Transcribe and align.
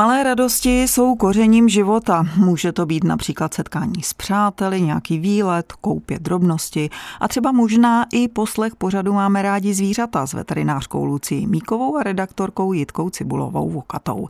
Malé 0.00 0.22
radosti 0.22 0.82
jsou 0.82 1.14
kořením 1.14 1.68
života. 1.68 2.26
Může 2.36 2.72
to 2.72 2.86
být 2.86 3.04
například 3.04 3.54
setkání 3.54 4.02
s 4.02 4.14
přáteli, 4.14 4.80
nějaký 4.80 5.18
výlet, 5.18 5.72
koupě 5.72 6.18
drobnosti 6.18 6.90
a 7.20 7.28
třeba 7.28 7.52
možná 7.52 8.06
i 8.12 8.28
poslech 8.28 8.76
pořadu 8.76 9.12
Máme 9.12 9.42
rádi 9.42 9.74
zvířata 9.74 10.26
s 10.26 10.32
veterinářkou 10.32 11.04
Lucí 11.04 11.46
Míkovou 11.46 11.96
a 11.96 12.02
redaktorkou 12.02 12.72
Jitkou 12.72 13.10
Cibulovou 13.10 13.70
Vokatou. 13.70 14.28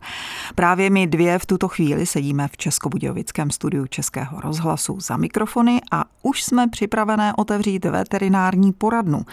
Právě 0.55 0.89
my 0.89 1.07
dvě 1.07 1.39
v 1.39 1.45
tuto 1.45 1.67
chvíli 1.67 2.05
sedíme 2.05 2.47
v 2.47 2.57
Českobudějovickém 2.57 3.51
studiu 3.51 3.87
Českého 3.87 4.41
rozhlasu 4.41 4.99
za 4.99 5.17
mikrofony 5.17 5.81
a 5.91 6.05
už 6.21 6.43
jsme 6.43 6.67
připravené 6.67 7.33
otevřít 7.37 7.85
veterinární 7.85 8.73
poradnu. 8.73 9.25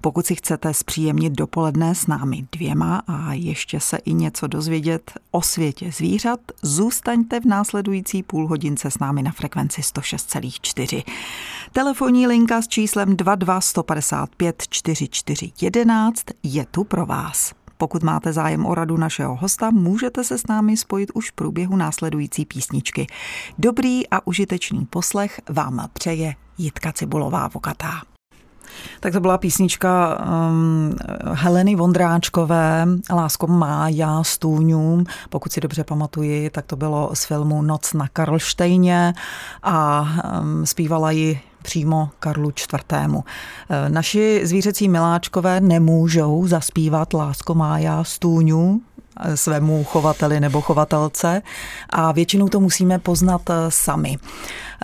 Pokud 0.00 0.26
si 0.26 0.34
chcete 0.34 0.74
zpříjemnit 0.74 1.32
dopoledne 1.32 1.94
s 1.94 2.06
námi 2.06 2.46
dvěma 2.52 3.02
a 3.06 3.32
ještě 3.32 3.80
se 3.80 3.96
i 3.96 4.14
něco 4.14 4.46
dozvědět 4.46 5.12
o 5.30 5.42
světě, 5.42 5.81
světě 5.82 5.96
zvířat, 5.96 6.40
zůstaňte 6.62 7.40
v 7.40 7.44
následující 7.44 8.22
půl 8.22 8.48
hodince 8.48 8.90
s 8.90 8.98
námi 8.98 9.22
na 9.22 9.32
frekvenci 9.32 9.80
106,4. 9.80 11.04
Telefonní 11.72 12.26
linka 12.26 12.62
s 12.62 12.68
číslem 12.68 13.16
22 13.16 13.60
155 13.60 14.62
44 14.68 15.52
11 15.60 16.24
je 16.42 16.66
tu 16.66 16.84
pro 16.84 17.06
vás. 17.06 17.52
Pokud 17.76 18.02
máte 18.02 18.32
zájem 18.32 18.66
o 18.66 18.74
radu 18.74 18.96
našeho 18.96 19.36
hosta, 19.36 19.70
můžete 19.70 20.24
se 20.24 20.38
s 20.38 20.46
námi 20.46 20.76
spojit 20.76 21.10
už 21.14 21.30
v 21.30 21.32
průběhu 21.32 21.76
následující 21.76 22.44
písničky. 22.44 23.06
Dobrý 23.58 24.08
a 24.08 24.26
užitečný 24.26 24.86
poslech 24.86 25.40
vám 25.48 25.88
přeje 25.92 26.34
Jitka 26.58 26.92
Cibulová 26.92 27.48
Vokatá. 27.48 28.11
Tak 29.00 29.12
to 29.12 29.20
byla 29.20 29.38
písnička 29.38 30.18
um, 30.50 30.96
Heleny 31.32 31.74
Vondráčkové, 31.74 32.86
Lásko 33.12 33.46
má, 33.46 33.88
já 33.88 34.22
stůňům. 34.24 35.04
Pokud 35.30 35.52
si 35.52 35.60
dobře 35.60 35.84
pamatuji, 35.84 36.50
tak 36.50 36.66
to 36.66 36.76
bylo 36.76 37.10
z 37.14 37.24
filmu 37.24 37.62
Noc 37.62 37.92
na 37.92 38.08
Karlštejně 38.08 39.14
a 39.62 40.08
um, 40.40 40.66
zpívala 40.66 41.10
ji 41.10 41.40
přímo 41.62 42.10
Karlu 42.18 42.50
IV. 42.50 42.94
E, 42.94 43.88
naši 43.88 44.40
zvířecí 44.44 44.88
miláčkové 44.88 45.60
nemůžou 45.60 46.46
zaspívat 46.46 47.14
Lásko 47.14 47.54
má 47.54 47.78
já 47.78 48.04
stůňu, 48.04 48.80
svému 49.34 49.84
chovateli 49.84 50.40
nebo 50.40 50.60
chovatelce 50.60 51.42
a 51.90 52.12
většinou 52.12 52.48
to 52.48 52.60
musíme 52.60 52.98
poznat 52.98 53.50
eh, 53.50 53.54
sami. 53.68 54.16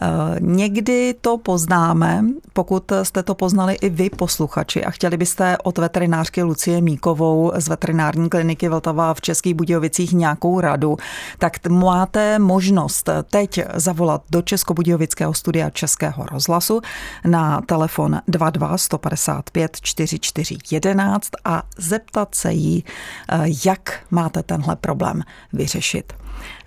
Eh, 0.02 0.06
někdy 0.40 1.14
to 1.20 1.38
poznáme, 1.38 2.24
pokud 2.52 2.92
jste 3.02 3.22
to 3.22 3.34
poznali 3.34 3.74
i 3.74 3.88
vy 3.88 4.10
posluchači 4.10 4.84
a 4.84 4.90
chtěli 4.90 5.16
byste 5.16 5.56
od 5.62 5.78
veterinářky 5.78 6.42
Lucie 6.42 6.80
Míkovou 6.80 7.52
z 7.56 7.68
veterinární 7.68 8.28
kliniky 8.28 8.68
Vltava 8.68 9.14
v 9.14 9.20
Českých 9.20 9.54
Budějovicích 9.54 10.12
nějakou 10.12 10.60
radu, 10.60 10.96
tak 11.38 11.66
máte 11.68 12.38
možnost 12.38 13.08
teď 13.30 13.60
zavolat 13.74 14.22
do 14.30 14.42
Českobudějovického 14.42 15.34
studia 15.34 15.70
Českého 15.70 16.26
rozhlasu 16.26 16.80
na 17.24 17.60
telefon 17.60 18.20
22 18.28 18.78
155 18.78 19.80
44 19.80 20.56
11 20.70 21.30
a 21.44 21.62
zeptat 21.78 22.34
se 22.34 22.52
jí, 22.52 22.84
eh, 23.28 23.38
jak 23.66 24.00
máte 24.28 24.42
tenhle 24.42 24.76
problém 24.76 25.22
vyřešit. 25.52 26.12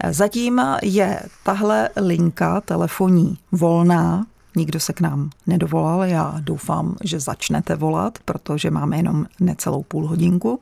Zatím 0.09 0.61
je 0.83 1.19
tahle 1.43 1.89
linka 1.95 2.61
telefonní 2.61 3.37
volná, 3.51 4.25
Nikdo 4.55 4.79
se 4.79 4.93
k 4.93 5.01
nám 5.01 5.29
nedovolal, 5.47 6.03
já 6.03 6.35
doufám, 6.39 6.95
že 7.03 7.19
začnete 7.19 7.75
volat, 7.75 8.19
protože 8.25 8.71
máme 8.71 8.97
jenom 8.97 9.25
necelou 9.39 9.83
půl 9.83 10.07
hodinku. 10.07 10.61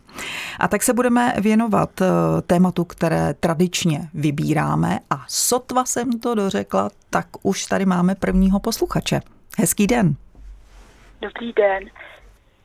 A 0.59 0.67
tak 0.67 0.83
se 0.83 0.93
budeme 0.93 1.33
věnovat 1.41 2.01
eh, 2.01 2.05
tématu, 2.41 2.83
které 2.83 3.33
tradičně 3.33 4.09
vybíráme 4.13 4.99
a 5.09 5.25
sotva 5.27 5.85
jsem 5.85 6.19
to 6.19 6.35
dořekla, 6.35 6.89
tak 7.09 7.27
už 7.43 7.65
tady 7.65 7.85
máme 7.85 8.15
prvního 8.15 8.59
posluchače. 8.59 9.21
Hezký 9.57 9.87
den. 9.87 10.15
Dobrý 11.21 11.53
den. 11.53 11.89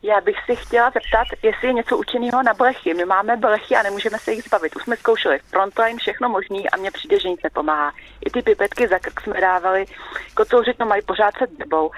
Já 0.07 0.21
bych 0.21 0.35
si 0.45 0.55
chtěla 0.55 0.91
zeptat, 0.91 1.27
jestli 1.43 1.67
je 1.67 1.73
něco 1.73 1.97
učeného 1.97 2.43
na 2.43 2.53
blechy. 2.53 2.93
My 2.93 3.05
máme 3.05 3.37
blechy 3.37 3.75
a 3.75 3.83
nemůžeme 3.83 4.19
se 4.19 4.31
jich 4.31 4.43
zbavit. 4.43 4.75
Už 4.75 4.83
jsme 4.83 4.97
zkoušeli 4.97 5.39
frontline, 5.39 5.97
všechno 5.97 6.29
možný 6.29 6.69
a 6.69 6.77
mně 6.77 6.91
přijde, 6.91 7.19
že 7.19 7.29
nic 7.29 7.39
nepomáhá. 7.43 7.91
I 8.25 8.29
ty 8.29 8.41
pipetky 8.41 8.87
za 8.87 8.99
krk 8.99 9.21
jsme 9.21 9.41
dávali, 9.41 9.85
kotouři 10.33 10.73
to 10.73 10.85
mají 10.85 11.01
pořád 11.01 11.33
se 11.37 11.45
debou. 11.57 11.91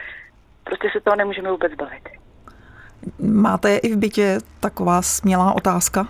Prostě 0.63 0.89
se 0.93 1.01
toho 1.01 1.15
nemůžeme 1.15 1.51
vůbec 1.51 1.71
zbavit. 1.71 2.09
Máte 3.19 3.77
i 3.77 3.93
v 3.93 3.97
bytě 3.97 4.37
taková 4.59 5.01
smělá 5.01 5.53
otázka? 5.53 6.07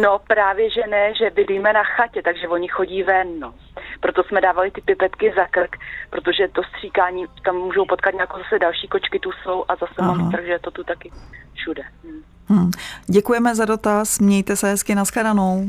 No 0.00 0.18
právě, 0.26 0.70
že 0.70 0.80
ne, 0.90 1.14
že 1.14 1.30
bydlíme 1.30 1.72
na 1.72 1.84
chatě, 1.84 2.22
takže 2.22 2.48
oni 2.48 2.68
chodí 2.68 3.02
ven, 3.02 3.40
no. 3.40 3.54
Proto 4.00 4.22
jsme 4.22 4.40
dávali 4.40 4.70
ty 4.70 4.80
pipetky 4.80 5.32
za 5.36 5.46
krk, 5.46 5.76
protože 6.10 6.48
to 6.48 6.62
stříkání, 6.62 7.24
tam 7.44 7.56
můžou 7.56 7.84
potkat 7.84 8.14
nějakou 8.14 8.38
zase 8.38 8.58
další 8.58 8.88
kočky, 8.88 9.18
tu 9.18 9.30
jsou 9.32 9.64
a 9.68 9.76
zase 9.76 9.94
Aha. 9.98 10.12
mám 10.12 10.28
strach, 10.28 10.44
že 10.44 10.58
to 10.60 10.70
tu 10.70 10.84
taky 10.84 11.12
všude. 11.54 11.82
Hmm. 12.04 12.22
Hmm. 12.48 12.70
Děkujeme 13.06 13.54
za 13.54 13.64
dotaz, 13.64 14.18
mějte 14.18 14.56
se 14.56 14.68
hezky, 14.68 14.94
nashledanou. 14.94 15.66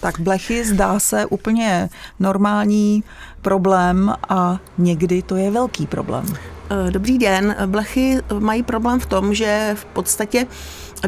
Tak 0.00 0.20
blechy 0.20 0.64
zdá 0.64 1.00
se 1.00 1.26
úplně 1.26 1.88
normální 2.20 3.04
problém 3.42 4.14
a 4.28 4.58
někdy 4.78 5.22
to 5.22 5.36
je 5.36 5.50
velký 5.50 5.86
problém. 5.86 6.24
Eh, 6.70 6.90
dobrý 6.90 7.18
den. 7.18 7.56
Blechy 7.66 8.18
mají 8.38 8.62
problém 8.62 9.00
v 9.00 9.06
tom, 9.06 9.34
že 9.34 9.70
v 9.74 9.84
podstatě 9.84 10.46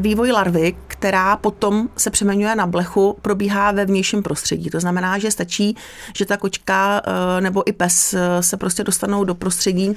vývoj 0.01 0.31
larvy, 0.31 0.77
která 0.87 1.37
potom 1.37 1.89
se 1.97 2.11
přeměňuje 2.11 2.56
na 2.56 2.67
blechu, 2.67 3.17
probíhá 3.23 3.73
ve 3.73 3.84
vnějším 3.84 4.23
prostředí. 4.23 4.71
To 4.71 4.81
znamená, 4.81 5.19
že 5.19 5.31
stačí, 5.31 5.77
že 6.17 6.27
ta 6.27 6.37
kočka 6.37 7.03
eh, 7.05 7.41
nebo 7.41 7.69
i 7.69 7.73
pes 7.73 8.15
eh, 8.15 8.43
se 8.43 8.56
prostě 8.56 8.84
dostanou 8.84 9.25
do 9.25 9.34
prostředí, 9.34 9.97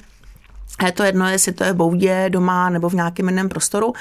a 0.79 0.85
je 0.85 0.91
to 0.91 1.03
jedno, 1.03 1.29
jestli 1.29 1.51
to 1.51 1.63
je 1.63 1.73
v 1.73 1.75
boudě, 1.75 2.25
doma 2.29 2.69
nebo 2.69 2.89
v 2.89 2.93
nějakém 2.93 3.29
jiném 3.29 3.49
prostoru. 3.49 3.93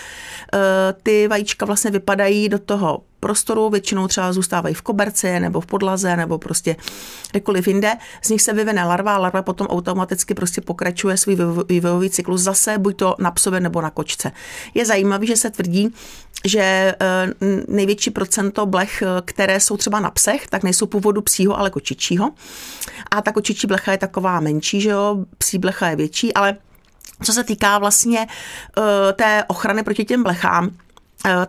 Ty 1.03 1.29
vajíčka 1.29 1.67
vlastně 1.67 1.91
vypadají 1.91 2.49
do 2.49 2.59
toho 2.59 3.03
prostoru, 3.23 3.71
většinou 3.71 4.09
třeba 4.09 4.33
zůstávají 4.33 4.75
v 4.75 4.83
koberci 4.83 5.41
nebo 5.41 5.61
v 5.61 5.67
podlaze 5.67 6.17
nebo 6.17 6.39
prostě 6.39 6.77
kdekoliv 7.31 7.69
jinde. 7.69 7.93
Z 8.23 8.29
nich 8.31 8.43
se 8.43 8.53
vyvine 8.53 8.85
larva 8.85 9.15
a 9.15 9.19
larva 9.19 9.43
potom 9.43 9.67
automaticky 9.67 10.35
prostě 10.35 10.61
pokračuje 10.61 11.17
svůj 11.17 11.37
vývojový 11.69 12.11
cyklus 12.11 12.41
zase 12.41 12.79
buď 12.79 12.97
to 12.97 13.15
na 13.19 13.31
psově 13.31 13.61
nebo 13.61 13.81
na 13.81 13.91
kočce. 13.91 14.33
Je 14.75 14.87
zajímavé, 14.87 15.27
že 15.27 15.37
se 15.37 15.51
tvrdí, 15.51 15.95
že 16.45 16.61
eh, 16.61 16.95
největší 17.69 18.11
procento 18.11 18.67
blech, 18.67 19.03
eh, 19.03 19.23
které 19.25 19.61
jsou 19.61 19.77
třeba 19.77 20.01
na 20.01 20.11
psech, 20.11 20.47
tak 20.47 20.63
nejsou 20.63 20.87
původu 20.87 21.23
psího, 21.23 21.59
ale 21.59 21.71
kočičího. 21.71 22.31
A 23.11 23.23
ta 23.23 23.33
kočičí 23.33 23.67
blecha 23.67 23.93
je 23.93 23.99
taková 23.99 24.41
menší, 24.41 24.81
že 24.81 24.91
jo, 24.91 25.25
psí 25.39 25.59
blecha 25.59 25.89
je 25.89 25.97
větší, 25.97 26.35
ale 26.35 26.57
co 27.23 27.33
se 27.33 27.45
týká 27.45 27.79
vlastně 27.79 28.27
uh, 28.79 28.85
té 29.15 29.45
ochrany 29.49 29.83
proti 29.83 30.05
těm 30.05 30.23
blechám, 30.23 30.71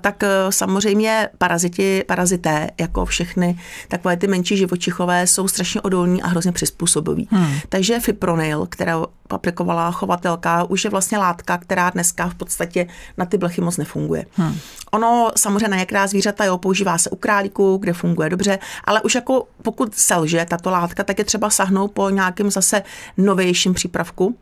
tak 0.01 0.23
eh, 0.23 0.29
samozřejmě 0.49 1.29
paraziti, 1.37 2.03
parazité, 2.07 2.69
jako 2.79 3.05
všechny 3.05 3.59
takové 3.87 4.17
ty 4.17 4.27
menší 4.27 4.57
živočichové, 4.57 5.27
jsou 5.27 5.47
strašně 5.47 5.81
odolní 5.81 6.21
a 6.21 6.27
hrozně 6.27 6.51
přizpůsobiví. 6.51 7.27
Hmm. 7.31 7.53
Takže 7.69 7.99
fipronil, 7.99 8.65
kterou 8.65 9.05
aplikovala 9.29 9.91
chovatelka, 9.91 10.63
už 10.63 10.83
je 10.83 10.89
vlastně 10.89 11.17
látka, 11.17 11.57
která 11.57 11.89
dneska 11.89 12.29
v 12.29 12.35
podstatě 12.35 12.87
na 13.17 13.25
ty 13.25 13.37
blechy 13.37 13.61
moc 13.61 13.77
nefunguje. 13.77 14.25
Hmm. 14.33 14.55
Ono 14.91 15.31
samozřejmě 15.35 15.67
na 15.67 15.77
některá 15.77 16.07
zvířata 16.07 16.45
jo, 16.45 16.57
používá 16.57 16.97
se 16.97 17.09
u 17.09 17.15
králíku, 17.15 17.77
kde 17.77 17.93
funguje 17.93 18.29
dobře, 18.29 18.59
ale 18.83 19.01
už 19.01 19.15
jako 19.15 19.47
pokud 19.61 19.95
selže 19.95 20.45
tato 20.49 20.69
látka, 20.69 21.03
tak 21.03 21.19
je 21.19 21.25
třeba 21.25 21.49
sahnout 21.49 21.91
po 21.91 22.09
nějakém 22.09 22.51
zase 22.51 22.83
novějším 23.17 23.73
přípravku, 23.73 24.35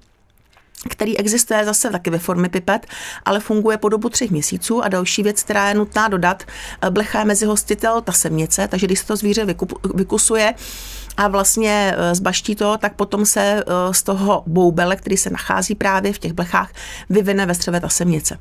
který 0.90 1.18
existuje 1.18 1.66
zase 1.66 1.90
taky 1.90 2.10
ve 2.10 2.20
formě 2.20 2.50
pipet, 2.50 2.88
ale 3.26 3.40
funguje 3.40 3.78
po 3.78 3.90
dobu 3.90 4.10
třech 4.10 4.32
měsíců. 4.32 4.84
A 4.84 4.88
další 4.88 5.24
věc, 5.24 5.44
která 5.44 5.70
je 5.70 5.76
nutná 5.76 6.08
dodat, 6.08 6.44
blecha 6.90 7.20
je 7.20 7.26
mezi 7.26 7.46
hostitel 7.46 8.02
ta 8.02 8.12
semnice, 8.12 8.68
takže 8.68 8.88
když 8.88 9.00
se 9.00 9.06
to 9.06 9.16
zvíře 9.16 9.56
vykusuje, 9.94 10.54
a 11.18 11.28
vlastně 11.28 11.96
e, 11.98 12.16
zbaští 12.16 12.56
to, 12.56 12.78
tak 12.78 12.94
potom 12.96 13.26
se 13.26 13.42
e, 13.42 13.64
z 13.94 14.04
toho 14.04 14.44
boubele, 14.48 14.96
který 14.96 15.18
se 15.18 15.30
nachází 15.30 15.76
právě 15.76 16.14
v 16.14 16.20
těch 16.20 16.34
blechách, 16.34 16.72
vyvine 17.10 17.46
ve 17.46 17.56
střeve 17.56 17.80
ta 17.80 17.90
semnice. 17.90 18.38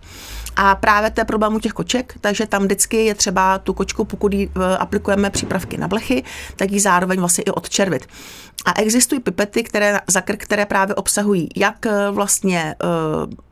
A 0.56 0.74
právě 0.74 1.10
to 1.10 1.20
je 1.20 1.24
problém 1.24 1.54
u 1.54 1.58
těch 1.58 1.72
koček, 1.72 2.14
takže 2.20 2.46
tam 2.46 2.62
vždycky 2.62 3.04
je 3.04 3.14
třeba 3.14 3.58
tu 3.58 3.72
kočku, 3.72 4.04
pokud 4.04 4.32
jí 4.32 4.50
e, 4.56 4.76
aplikujeme 4.76 5.30
přípravky 5.30 5.78
na 5.78 5.88
blechy, 5.88 6.24
tak 6.56 6.70
ji 6.70 6.80
zároveň 6.80 7.18
vlastně 7.20 7.44
i 7.44 7.50
odčervit. 7.50 8.06
A 8.64 8.80
existují 8.80 9.20
pipety, 9.20 9.62
které, 9.62 10.00
za 10.06 10.20
krk, 10.20 10.42
které 10.42 10.66
právě 10.66 10.94
obsahují 10.94 11.48
jak 11.56 11.86
vlastně 12.10 12.74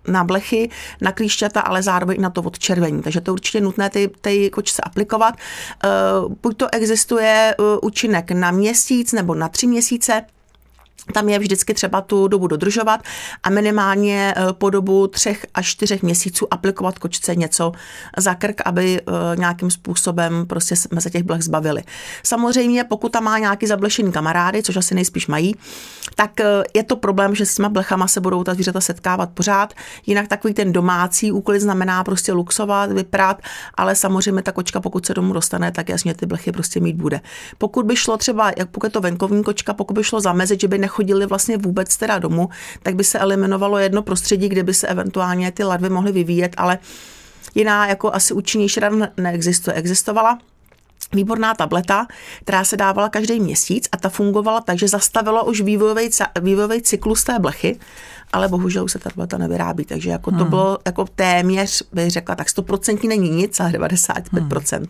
na 0.06 0.24
blechy, 0.24 0.70
na 1.00 1.12
klíšťata, 1.12 1.60
ale 1.60 1.82
zároveň 1.82 2.20
na 2.20 2.30
to 2.30 2.42
odčervení. 2.42 3.02
Takže 3.02 3.20
to 3.20 3.30
je 3.30 3.32
určitě 3.32 3.60
nutné 3.60 3.90
ty, 3.90 4.10
ty 4.20 4.50
kočce 4.50 4.82
aplikovat. 4.82 5.34
Buď 6.42 6.56
to 6.56 6.74
existuje 6.74 7.54
účinek 7.82 8.30
na 8.30 8.50
měsíc 8.50 9.12
nebo 9.12 9.34
na 9.34 9.48
tři 9.48 9.66
měsíce, 9.66 10.22
tam 11.12 11.28
je 11.28 11.38
vždycky 11.38 11.74
třeba 11.74 12.00
tu 12.00 12.28
dobu 12.28 12.46
dodržovat 12.46 13.00
a 13.42 13.50
minimálně 13.50 14.34
eh, 14.36 14.52
po 14.52 14.70
dobu 14.70 15.06
třech 15.06 15.46
až 15.54 15.66
čtyřech 15.66 16.02
měsíců 16.02 16.46
aplikovat 16.50 16.98
kočce 16.98 17.36
něco 17.36 17.72
za 18.16 18.34
krk, 18.34 18.60
aby 18.64 19.00
eh, 19.00 19.36
nějakým 19.36 19.70
způsobem 19.70 20.46
prostě 20.46 20.76
jsme 20.76 21.00
se 21.00 21.10
těch 21.10 21.22
blech 21.22 21.42
zbavili. 21.42 21.82
Samozřejmě, 22.22 22.84
pokud 22.84 23.12
tam 23.12 23.24
má 23.24 23.38
nějaký 23.38 23.66
zablešený 23.66 24.12
kamarády, 24.12 24.62
což 24.62 24.76
asi 24.76 24.94
nejspíš 24.94 25.26
mají, 25.26 25.54
tak 26.14 26.40
eh, 26.40 26.44
je 26.74 26.82
to 26.82 26.96
problém, 26.96 27.34
že 27.34 27.46
s 27.46 27.54
těma 27.54 27.68
blechama 27.68 28.08
se 28.08 28.20
budou 28.20 28.44
ta 28.44 28.54
zvířata 28.54 28.80
setkávat 28.80 29.30
pořád. 29.30 29.74
Jinak 30.06 30.28
takový 30.28 30.54
ten 30.54 30.72
domácí 30.72 31.32
úkol 31.32 31.58
znamená 31.58 32.04
prostě 32.04 32.32
luxovat, 32.32 32.92
vyprat, 32.92 33.42
ale 33.74 33.94
samozřejmě 33.94 34.42
ta 34.42 34.52
kočka, 34.52 34.80
pokud 34.80 35.06
se 35.06 35.14
domů 35.14 35.32
dostane, 35.32 35.72
tak 35.72 35.88
jasně 35.88 36.14
ty 36.14 36.26
blechy 36.26 36.52
prostě 36.52 36.80
mít 36.80 36.96
bude. 36.96 37.20
Pokud 37.58 37.86
by 37.86 37.96
šlo 37.96 38.16
třeba, 38.16 38.52
jak 38.56 38.70
pokud 38.70 38.86
je 38.86 38.90
to 38.90 39.00
venkovní 39.00 39.44
kočka, 39.44 39.74
pokud 39.74 39.94
by 39.94 40.04
šlo 40.04 40.20
zamezit, 40.20 40.60
že 40.60 40.68
by 40.68 40.78
nech 40.78 40.97
nechodili 40.98 41.26
vlastně 41.26 41.56
vůbec 41.56 41.96
teda 41.96 42.18
domů, 42.18 42.48
tak 42.82 42.94
by 42.94 43.04
se 43.04 43.18
eliminovalo 43.18 43.78
jedno 43.78 44.02
prostředí, 44.02 44.48
kde 44.48 44.62
by 44.62 44.74
se 44.74 44.88
eventuálně 44.88 45.52
ty 45.52 45.64
larvy 45.64 45.88
mohly 45.88 46.12
vyvíjet, 46.12 46.54
ale 46.56 46.78
jiná 47.54 47.86
jako 47.86 48.12
asi 48.12 48.34
účinnější 48.34 48.80
rada 48.80 49.08
neexistuje. 49.16 49.74
Existovala 49.76 50.38
výborná 51.12 51.54
tableta, 51.54 52.06
která 52.42 52.64
se 52.64 52.76
dávala 52.76 53.08
každý 53.08 53.40
měsíc 53.40 53.88
a 53.92 53.96
ta 53.96 54.08
fungovala 54.08 54.60
tak, 54.60 54.78
že 54.78 54.88
zastavila 54.88 55.42
už 55.42 55.60
vývojový, 55.60 56.10
vývojový 56.40 56.82
cyklus 56.82 57.24
té 57.24 57.38
blechy 57.38 57.78
ale 58.32 58.48
bohužel 58.48 58.84
už 58.84 58.92
se 58.92 58.98
ta 58.98 59.08
tableta 59.08 59.38
nevyrábí, 59.38 59.84
takže 59.84 60.10
jako 60.10 60.30
to 60.30 60.36
hmm. 60.36 60.50
bylo 60.50 60.78
jako 60.86 61.04
téměř, 61.14 61.82
bych 61.92 62.10
řekla, 62.10 62.34
tak 62.34 62.46
100% 62.46 63.08
není 63.08 63.30
nic, 63.30 63.60
ale 63.60 63.70
95%. 63.70 64.76
Hmm. 64.76 64.86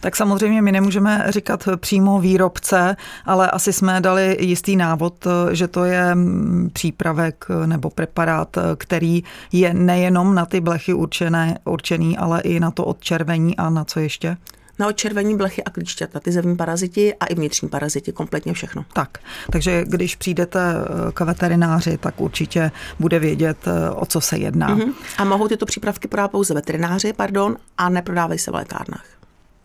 Tak 0.00 0.16
samozřejmě 0.16 0.62
my 0.62 0.72
nemůžeme 0.72 1.26
říkat 1.28 1.68
přímo 1.76 2.20
výrobce, 2.20 2.96
ale 3.24 3.50
asi 3.50 3.72
jsme 3.72 4.00
dali 4.00 4.36
jistý 4.40 4.76
návod, 4.76 5.26
že 5.52 5.68
to 5.68 5.84
je 5.84 6.14
mm, 6.14 6.70
přípravek 6.72 7.44
nebo 7.66 7.90
preparát, 7.90 8.56
který 8.76 9.22
je 9.52 9.74
nejenom 9.74 10.34
na 10.34 10.46
ty 10.46 10.60
blechy 10.60 10.94
určené, 10.94 11.58
určený, 11.64 12.18
ale 12.18 12.40
i 12.40 12.60
na 12.60 12.70
to 12.70 12.84
odčervení 12.84 13.56
a 13.56 13.70
na 13.70 13.84
co 13.84 14.00
ještě? 14.00 14.36
Na 14.78 14.86
odčervení 14.86 15.36
blechy 15.36 15.64
a 15.64 15.70
klíšťata, 15.70 16.20
ty 16.20 16.32
zevní 16.32 16.56
paraziti 16.56 17.14
a 17.14 17.26
i 17.26 17.34
vnitřní 17.34 17.68
paraziti, 17.68 18.12
kompletně 18.12 18.52
všechno. 18.52 18.84
Tak, 18.92 19.18
takže 19.52 19.84
když 19.84 20.16
přijdete 20.16 20.60
eh, 20.60 21.12
k 21.12 21.20
veterináři, 21.20 21.98
tak 21.98 22.20
určitě 22.20 22.70
bude 22.98 23.18
vědět, 23.18 23.58
eh, 23.66 23.90
o 23.90 24.06
co 24.06 24.20
se 24.20 24.38
jedná. 24.38 24.76
Mm-hmm. 24.76 24.92
A 25.18 25.24
mohou 25.24 25.48
tyto 25.48 25.66
přípravky 25.66 26.08
prodávat 26.08 26.30
pouze 26.30 26.54
veterináři, 26.54 27.12
pardon, 27.12 27.56
a 27.78 27.88
neprodávají 27.88 28.38
se 28.38 28.50
v 28.50 28.54
lékárnách. 28.54 29.04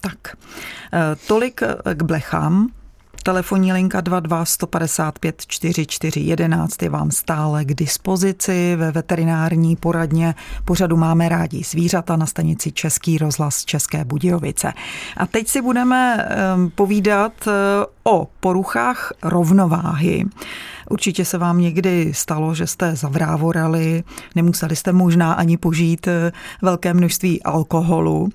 Tak, 0.01 0.17
eh, 0.93 0.99
tolik 1.27 1.61
k 1.93 2.03
blechám. 2.03 2.69
Telefonní 3.23 3.73
linka 3.73 4.01
22 4.01 4.45
155 4.45 5.45
44 5.47 6.19
11 6.19 6.83
je 6.83 6.89
vám 6.89 7.11
stále 7.11 7.65
k 7.65 7.73
dispozici 7.73 8.75
ve 8.75 8.91
veterinární 8.91 9.75
poradně. 9.75 10.35
Pořadu 10.65 10.97
máme 10.97 11.29
rádi 11.29 11.63
zvířata 11.63 12.15
na 12.15 12.25
stanici 12.25 12.71
Český 12.71 13.17
rozhlas 13.17 13.65
České 13.65 14.05
Budějovice. 14.05 14.73
A 15.17 15.25
teď 15.25 15.47
si 15.47 15.61
budeme 15.61 16.27
povídat 16.75 17.33
eh, 17.47 17.51
o 18.03 18.27
poruchách 18.39 19.13
rovnováhy. 19.23 20.25
Určitě 20.93 21.25
se 21.25 21.37
vám 21.37 21.61
někdy 21.61 22.13
stalo, 22.13 22.55
že 22.55 22.67
jste 22.67 22.95
zavrávorali, 22.95 24.03
nemuseli 24.35 24.75
jste 24.75 24.91
možná 24.91 25.33
ani 25.33 25.57
požít 25.57 26.07
eh, 26.07 26.31
velké 26.61 26.93
množství 26.93 27.43
alkoholu, 27.43 28.29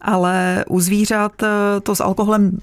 ale 0.00 0.64
u 0.68 0.80
zvířat 0.80 1.42
eh, 1.42 1.46
to 1.82 1.94
s 1.94 2.00
alkoholem 2.00 2.58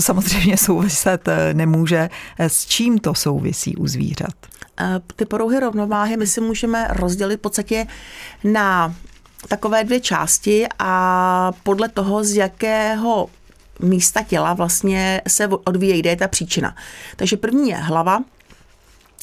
samozřejmě 0.00 0.56
souviset 0.64 1.28
eh, 1.28 1.54
nemůže. 1.54 2.10
S 2.38 2.66
čím 2.66 2.98
to 2.98 3.14
souvisí 3.14 3.76
u 3.76 3.86
zvířat? 3.86 4.34
Ty 5.16 5.24
poruchy 5.24 5.60
rovnováhy 5.60 6.16
my 6.16 6.26
si 6.26 6.40
můžeme 6.40 6.88
rozdělit 6.90 7.36
v 7.36 7.40
podstatě 7.40 7.86
na 8.44 8.94
takové 9.48 9.84
dvě 9.84 10.00
části 10.00 10.66
a 10.78 11.52
podle 11.62 11.88
toho, 11.88 12.24
z 12.24 12.34
jakého 12.34 13.28
místa 13.80 14.22
těla 14.22 14.54
vlastně 14.54 15.22
se 15.28 15.46
odvíjí, 15.46 16.00
kde 16.00 16.10
je 16.10 16.16
ta 16.16 16.28
příčina. 16.28 16.76
Takže 17.16 17.36
první 17.36 17.68
je 17.68 17.76
hlava, 17.76 18.20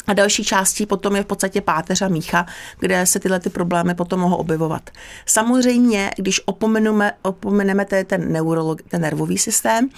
a 0.08 0.14
další 0.14 0.44
částí 0.44 0.86
potom 0.86 1.16
je 1.16 1.24
v 1.24 1.26
podstatě 1.26 1.62
páteř 1.62 2.02
a 2.02 2.08
mícha, 2.08 2.46
kde 2.80 3.06
se 3.06 3.20
tyhle 3.20 3.40
ty 3.40 3.50
problémy 3.50 3.96
potom 3.96 4.20
mohou 4.20 4.36
objevovat. 4.36 4.90
Samozřejmě, 5.26 6.12
když 6.18 6.42
opomeneme, 6.46 7.14
opomeneme 7.22 7.86
ten, 7.86 8.32
neurolog, 8.32 8.82
ten 8.82 9.02
nervový 9.02 9.38
systém, 9.38 9.90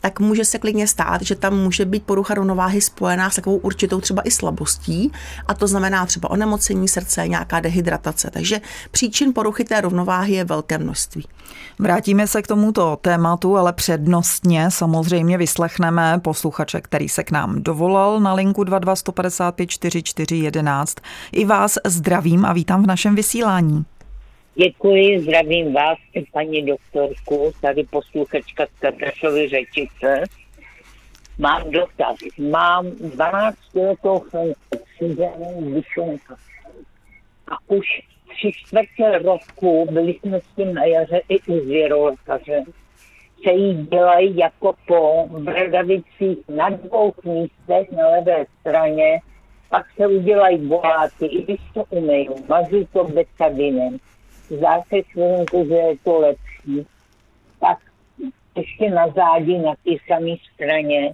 tak 0.00 0.20
může 0.20 0.44
se 0.44 0.58
klidně 0.58 0.88
stát, 0.88 1.22
že 1.22 1.34
tam 1.34 1.58
může 1.58 1.84
být 1.84 2.02
porucha 2.02 2.34
rovnováhy 2.34 2.80
spojená 2.80 3.30
s 3.30 3.34
takovou 3.34 3.56
určitou 3.56 4.00
třeba 4.00 4.22
i 4.22 4.30
slabostí, 4.30 5.12
a 5.48 5.54
to 5.54 5.66
znamená 5.66 6.06
třeba 6.06 6.30
onemocnění 6.30 6.88
srdce, 6.88 7.28
nějaká 7.28 7.60
dehydratace. 7.60 8.30
Takže 8.32 8.60
příčin 8.90 9.32
poruchy 9.32 9.64
té 9.64 9.80
rovnováhy 9.80 10.32
je 10.32 10.44
velké 10.44 10.78
množství. 10.78 11.26
Vrátíme 11.78 12.26
se 12.26 12.42
k 12.42 12.46
tomuto 12.46 12.98
tématu, 13.02 13.56
ale 13.56 13.72
přednostně 13.72 14.70
samozřejmě 14.70 15.38
vyslechneme 15.38 16.20
posluchače, 16.22 16.80
který 16.80 17.08
se 17.08 17.24
k 17.24 17.30
nám 17.30 17.62
dovolal 17.62 18.20
na 18.20 18.34
linku 18.34 18.64
221554411. 19.50 21.02
I 21.32 21.44
vás 21.44 21.78
zdravím 21.86 22.44
a 22.44 22.52
vítám 22.52 22.82
v 22.82 22.86
našem 22.86 23.14
vysílání. 23.14 23.84
Děkuji, 24.54 25.20
zdravím 25.20 25.72
vás, 25.72 25.98
paní 26.32 26.66
doktorku, 26.66 27.52
tady 27.60 27.84
posluchačka 27.84 28.66
z 28.66 28.80
Katrašovy 28.80 29.48
řečice. 29.48 30.24
Mám 31.38 31.70
dotaz. 31.70 32.16
Mám 32.38 32.90
12 32.90 33.56
letou 33.74 34.22
funkci 34.30 35.22
a 37.48 37.56
už 37.66 37.86
tři 38.28 38.52
čtvrtě 38.52 39.18
roku, 39.24 39.88
byli 39.92 40.14
jsme 40.14 40.40
s 40.40 40.56
tím 40.56 40.74
na 40.74 40.84
jaře 40.84 41.20
i 41.28 41.40
u 41.40 41.60
zvěrolékaře, 41.60 42.64
se 43.44 43.52
jí 43.52 43.86
dělají 43.86 44.36
jako 44.36 44.74
po 44.86 45.28
bradavicích 45.28 46.38
na 46.48 46.68
dvou 46.68 47.12
místech 47.24 47.92
na 47.92 48.08
levé 48.08 48.44
straně, 48.60 49.20
pak 49.70 49.86
se 49.96 50.06
udělají 50.06 50.58
boláty, 50.58 51.26
i 51.26 51.42
když 51.42 51.60
to 51.74 51.84
umejí, 51.90 52.28
mažu 52.48 52.88
to 52.92 53.04
betadinem 53.04 53.98
zdá 54.50 54.82
se 54.88 55.02
chvilinku, 55.02 55.64
že 55.68 55.74
je 55.74 55.94
to 56.04 56.18
lepší, 56.18 56.86
tak 57.60 57.78
ještě 58.56 58.90
na 58.90 59.08
zádi, 59.08 59.58
na 59.58 59.74
té 59.84 59.90
samé 60.06 60.34
straně, 60.54 61.12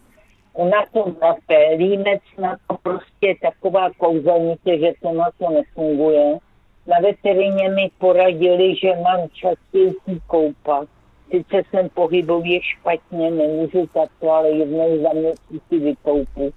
ona 0.52 0.84
to 0.92 1.16
zase, 1.20 1.75
límec 1.76 2.20
na 2.38 2.56
to 2.66 2.76
prostě 2.82 3.34
taková 3.42 3.90
kouzelnice, 3.96 4.78
že 4.78 4.92
to 5.02 5.12
na 5.12 5.30
to 5.38 5.50
nefunguje. 5.50 6.38
Na 6.86 6.96
veterině 7.02 7.68
mi 7.68 7.90
poradili, 7.98 8.76
že 8.76 8.88
mám 8.88 9.28
častěji 9.28 9.94
koupat. 10.26 10.88
Sice 11.30 11.62
jsem 11.70 11.88
pohybově 11.88 12.60
špatně, 12.62 13.30
nemůžu 13.30 13.86
takto, 13.86 14.30
ale 14.30 14.50
jednou 14.50 15.02
za 15.02 15.12
měsíc 15.12 15.62
si 15.68 15.78
vykoupu. 15.78 16.52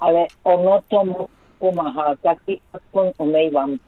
Ale 0.00 0.26
ono 0.42 0.80
to 0.88 1.04
moc 1.04 1.30
pomáhá, 1.58 2.14
taky 2.22 2.60
aspoň 2.72 3.10
omejvám 3.16 3.78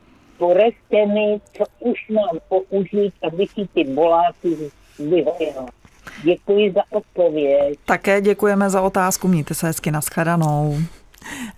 poraďte 0.42 1.07
mi, 1.07 1.40
co 1.57 1.64
už 1.81 2.09
mám 2.09 2.38
použít, 2.49 3.14
aby 3.23 3.47
si 3.47 3.69
ty 3.75 3.85
boláky 3.85 4.57
vyhojila. 4.99 5.66
Děkuji 6.25 6.73
za 6.73 6.83
odpověď. 6.90 7.78
Také 7.85 8.21
děkujeme 8.21 8.71
za 8.71 8.83
otázku, 8.83 9.28
mějte 9.28 9.54
se 9.54 9.66
hezky 9.66 9.90
naschledanou. 9.90 10.78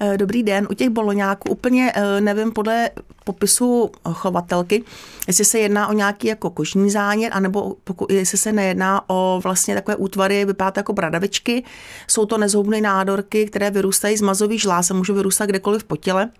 Eh, 0.00 0.18
dobrý 0.18 0.42
den. 0.42 0.66
U 0.70 0.74
těch 0.74 0.88
boloňáků 0.88 1.50
úplně 1.50 1.92
eh, 1.94 2.20
nevím 2.20 2.52
podle 2.52 2.90
popisu 3.24 3.90
chovatelky, 4.12 4.84
jestli 5.26 5.44
se 5.44 5.58
jedná 5.58 5.88
o 5.88 5.92
nějaký 5.92 6.26
jako 6.26 6.50
kožní 6.50 6.90
zánět, 6.90 7.32
anebo 7.32 7.76
pokud, 7.84 8.10
jestli 8.10 8.38
se 8.38 8.52
nejedná 8.52 9.02
o 9.10 9.40
vlastně 9.44 9.74
takové 9.74 9.96
útvary, 9.96 10.44
vypadá 10.44 10.72
jako 10.76 10.92
bradavičky. 10.92 11.64
Jsou 12.08 12.26
to 12.26 12.38
nezhoubné 12.38 12.80
nádorky, 12.80 13.46
které 13.46 13.70
vyrůstají 13.70 14.16
z 14.16 14.22
mazových 14.22 14.62
žláz 14.62 14.90
a 14.90 14.94
můžou 14.94 15.14
vyrůstat 15.14 15.48
kdekoliv 15.48 15.84
po 15.84 15.96
těle. 15.96 16.30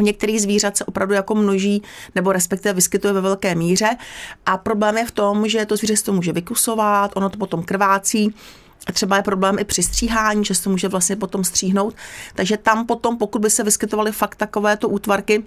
Některých 0.00 0.42
zvířat 0.42 0.76
se 0.76 0.84
opravdu 0.84 1.14
jako 1.14 1.34
množí 1.34 1.82
nebo 2.14 2.32
respektive 2.32 2.72
vyskytuje 2.72 3.12
ve 3.12 3.20
velké 3.20 3.54
míře 3.54 3.96
a 4.46 4.58
problém 4.58 4.98
je 4.98 5.06
v 5.06 5.10
tom, 5.10 5.48
že 5.48 5.66
to 5.66 5.76
zvíře 5.76 5.96
se 5.96 6.04
to 6.04 6.12
může 6.12 6.32
vykusovat, 6.32 7.10
ono 7.14 7.30
to 7.30 7.38
potom 7.38 7.62
krvácí, 7.62 8.34
Třeba 8.92 9.16
je 9.16 9.22
problém 9.22 9.58
i 9.58 9.64
při 9.64 9.82
stříhání, 9.82 10.44
že 10.44 10.54
se 10.54 10.68
může 10.68 10.88
vlastně 10.88 11.16
potom 11.16 11.44
stříhnout. 11.44 11.94
Takže 12.34 12.56
tam 12.56 12.86
potom, 12.86 13.18
pokud 13.18 13.42
by 13.42 13.50
se 13.50 13.62
vyskytovaly 13.62 14.12
fakt 14.12 14.34
takovéto 14.34 14.88
útvarky, 14.88 15.44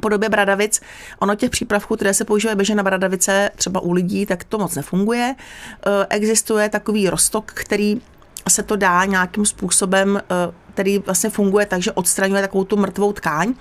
podobě 0.00 0.28
bradavic. 0.28 0.80
Ono 1.18 1.34
těch 1.34 1.50
přípravků, 1.50 1.96
které 1.96 2.14
se 2.14 2.24
používají 2.24 2.56
běžně 2.56 2.74
na 2.74 2.82
bradavice, 2.82 3.50
třeba 3.56 3.80
u 3.80 3.92
lidí, 3.92 4.26
tak 4.26 4.44
to 4.44 4.58
moc 4.58 4.74
nefunguje. 4.74 5.34
E, 5.34 6.06
existuje 6.08 6.68
takový 6.68 7.10
rostok, 7.10 7.52
který 7.54 8.00
se 8.48 8.62
to 8.62 8.76
dá 8.76 9.04
nějakým 9.04 9.46
způsobem, 9.46 10.16
e, 10.16 10.52
který 10.74 10.98
vlastně 10.98 11.30
funguje 11.30 11.66
tak, 11.66 11.82
že 11.82 11.92
odstraňuje 11.92 12.42
takovou 12.42 12.64
tu 12.64 12.76
mrtvou 12.76 13.12
tkáň. 13.12 13.54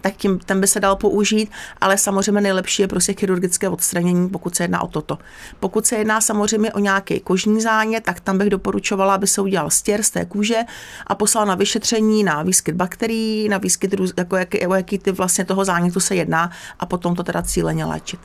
Tak 0.00 0.14
tím 0.16 0.38
ten 0.38 0.60
by 0.60 0.66
se 0.66 0.80
dal 0.80 0.96
použít, 0.96 1.50
ale 1.80 1.98
samozřejmě 1.98 2.40
nejlepší 2.40 2.82
je 2.82 2.88
prostě 2.88 3.12
chirurgické 3.12 3.68
odstranění, 3.68 4.28
pokud 4.28 4.56
se 4.56 4.64
jedná 4.64 4.82
o 4.82 4.86
toto. 4.86 5.18
Pokud 5.60 5.86
se 5.86 5.96
jedná 5.96 6.20
samozřejmě 6.20 6.72
o 6.72 6.78
nějaký 6.78 7.20
kožní 7.20 7.60
zánět, 7.60 8.04
tak 8.04 8.20
tam 8.20 8.38
bych 8.38 8.50
doporučovala, 8.50 9.14
aby 9.14 9.26
se 9.26 9.40
udělal 9.40 9.70
stěr 9.70 10.02
z 10.02 10.10
té 10.10 10.24
kůže 10.24 10.60
a 11.06 11.14
poslal 11.14 11.46
na 11.46 11.54
vyšetření 11.54 12.24
na 12.24 12.42
výskyt 12.42 12.74
bakterií, 12.74 13.48
na 13.48 13.58
výskyt, 13.58 13.94
jako 14.16 14.36
jaký, 14.36 14.66
o 14.66 14.74
jaký 14.74 14.98
ty 14.98 15.12
vlastně 15.12 15.44
toho 15.44 15.64
zánětu 15.64 16.00
se 16.00 16.14
jedná 16.14 16.50
a 16.80 16.86
potom 16.86 17.14
to 17.14 17.22
teda 17.22 17.42
cíleně 17.42 17.84
léčit. 17.84 18.20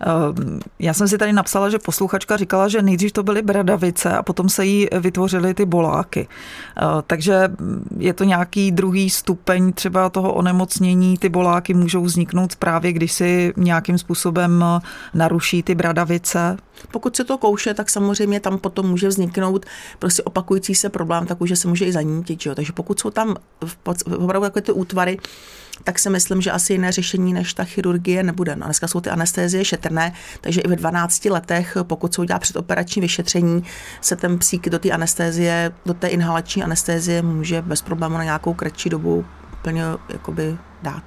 Ehm, 0.00 0.60
já 0.78 0.94
jsem 0.94 1.08
si 1.08 1.18
tady 1.18 1.32
napsala, 1.32 1.70
že 1.70 1.78
posluchačka 1.78 2.36
říkala, 2.36 2.68
že 2.68 2.82
nejdřív 2.82 3.12
to 3.12 3.22
byly 3.22 3.42
bradavice 3.42 4.16
a 4.16 4.22
potom 4.22 4.48
se 4.48 4.64
jí 4.64 4.88
vytvořily 5.00 5.54
ty 5.54 5.64
boláky. 5.64 6.28
Ehm, 6.76 6.88
takže 7.06 7.48
je 7.98 8.12
to 8.12 8.24
nějaký 8.24 8.72
druhý 8.72 9.10
stupeň 9.10 9.72
třeba 9.72 10.10
toho 10.10 10.32
onemocnění, 10.32 11.15
ty 11.18 11.28
boláky 11.28 11.74
můžou 11.74 12.02
vzniknout 12.02 12.56
právě, 12.56 12.92
když 12.92 13.12
si 13.12 13.52
nějakým 13.56 13.98
způsobem 13.98 14.64
naruší 15.14 15.62
ty 15.62 15.74
bradavice? 15.74 16.56
Pokud 16.90 17.16
se 17.16 17.24
to 17.24 17.38
kouše, 17.38 17.74
tak 17.74 17.90
samozřejmě 17.90 18.40
tam 18.40 18.58
potom 18.58 18.88
může 18.88 19.08
vzniknout 19.08 19.66
prostě 19.98 20.22
opakující 20.22 20.74
se 20.74 20.88
problém, 20.88 21.26
tak 21.26 21.40
už 21.40 21.58
se 21.58 21.68
může 21.68 21.84
i 21.84 21.92
zanítit. 21.92 22.42
Že 22.42 22.50
jo? 22.50 22.54
Takže 22.54 22.72
pokud 22.72 23.00
jsou 23.00 23.10
tam 23.10 23.36
opravdu 24.16 24.46
takové 24.46 24.62
ty 24.62 24.72
útvary, 24.72 25.18
tak 25.84 25.98
si 25.98 26.10
myslím, 26.10 26.40
že 26.40 26.50
asi 26.50 26.72
jiné 26.72 26.92
řešení 26.92 27.32
než 27.32 27.54
ta 27.54 27.64
chirurgie 27.64 28.22
nebude. 28.22 28.56
No, 28.56 28.64
dneska 28.64 28.88
jsou 28.88 29.00
ty 29.00 29.10
anestézie 29.10 29.64
šetrné, 29.64 30.12
takže 30.40 30.60
i 30.60 30.68
ve 30.68 30.76
12 30.76 31.24
letech, 31.24 31.76
pokud 31.82 32.14
se 32.14 32.20
udělá 32.20 32.38
předoperační 32.38 33.02
vyšetření, 33.02 33.64
se 34.00 34.16
ten 34.16 34.38
psík 34.38 34.68
do 34.68 34.78
té 34.78 34.90
anestézie, 34.90 35.72
do 35.86 35.94
té 35.94 36.08
inhalační 36.08 36.62
anestézie 36.62 37.22
může 37.22 37.62
bez 37.62 37.82
problému 37.82 38.16
na 38.16 38.24
nějakou 38.24 38.54
kratší 38.54 38.88
dobu 38.90 39.24
úplně 39.60 39.84
jakoby 40.08 40.58
dát. 40.82 41.02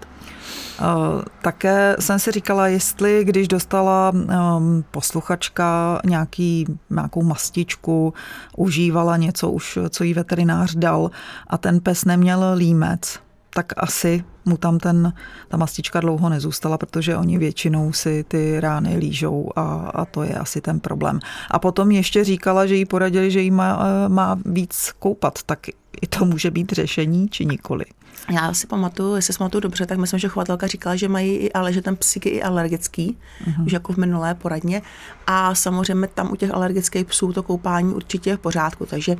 Eh, 0.81 1.23
také 1.41 1.95
jsem 1.99 2.19
si 2.19 2.31
říkala, 2.31 2.67
jestli 2.67 3.23
když 3.23 3.47
dostala 3.47 4.11
ehm, 4.15 4.83
posluchačka 4.91 5.99
nějaký, 6.05 6.65
nějakou 6.89 7.23
mastičku, 7.23 8.13
užívala 8.57 9.17
něco 9.17 9.49
už, 9.51 9.79
co 9.89 10.03
jí 10.03 10.13
veterinář 10.13 10.75
dal 10.75 11.11
a 11.47 11.57
ten 11.57 11.79
pes 11.79 12.05
neměl 12.05 12.53
límec, 12.55 13.19
tak 13.49 13.73
asi 13.77 14.23
mu 14.45 14.57
tam 14.57 14.79
ten, 14.79 15.13
ta 15.47 15.57
mastička 15.57 15.99
dlouho 15.99 16.29
nezůstala, 16.29 16.77
protože 16.77 17.17
oni 17.17 17.37
většinou 17.37 17.93
si 17.93 18.23
ty 18.27 18.59
rány 18.59 18.97
lížou 18.97 19.49
a, 19.55 19.91
a 19.93 20.05
to 20.05 20.23
je 20.23 20.35
asi 20.35 20.61
ten 20.61 20.79
problém. 20.79 21.19
A 21.51 21.59
potom 21.59 21.91
ještě 21.91 22.23
říkala, 22.23 22.65
že 22.65 22.75
jí 22.75 22.85
poradili, 22.85 23.31
že 23.31 23.41
jí 23.41 23.51
má, 23.51 23.79
eh, 23.81 24.09
má 24.09 24.39
víc 24.45 24.91
koupat, 24.99 25.43
tak 25.43 25.59
i 26.01 26.07
to 26.07 26.25
může 26.25 26.51
být 26.51 26.71
řešení, 26.71 27.29
či 27.29 27.45
nikoli. 27.45 27.85
Já 28.29 28.53
si 28.53 28.67
pamatuju, 28.67 29.15
jestli 29.15 29.33
si 29.33 29.37
pamatuju 29.37 29.61
dobře, 29.61 29.85
tak 29.85 29.97
myslím, 29.97 30.19
že 30.19 30.27
chovatelka 30.27 30.67
říkala, 30.67 30.95
že 30.95 31.07
mají 31.07 31.35
i, 31.35 31.53
ale 31.53 31.73
že 31.73 31.81
ten 31.81 31.95
psík 31.95 32.25
je 32.25 32.31
i 32.31 32.41
alergický, 32.41 33.17
uh-huh. 33.45 33.65
už 33.65 33.71
jako 33.71 33.93
v 33.93 33.97
minulé 33.97 34.35
poradně. 34.35 34.81
A 35.27 35.55
samozřejmě 35.55 36.07
tam 36.07 36.31
u 36.31 36.35
těch 36.35 36.53
alergických 36.53 37.05
psů 37.05 37.33
to 37.33 37.43
koupání 37.43 37.93
určitě 37.93 38.29
je 38.29 38.37
v 38.37 38.39
pořádku. 38.39 38.85
Takže 38.85 39.15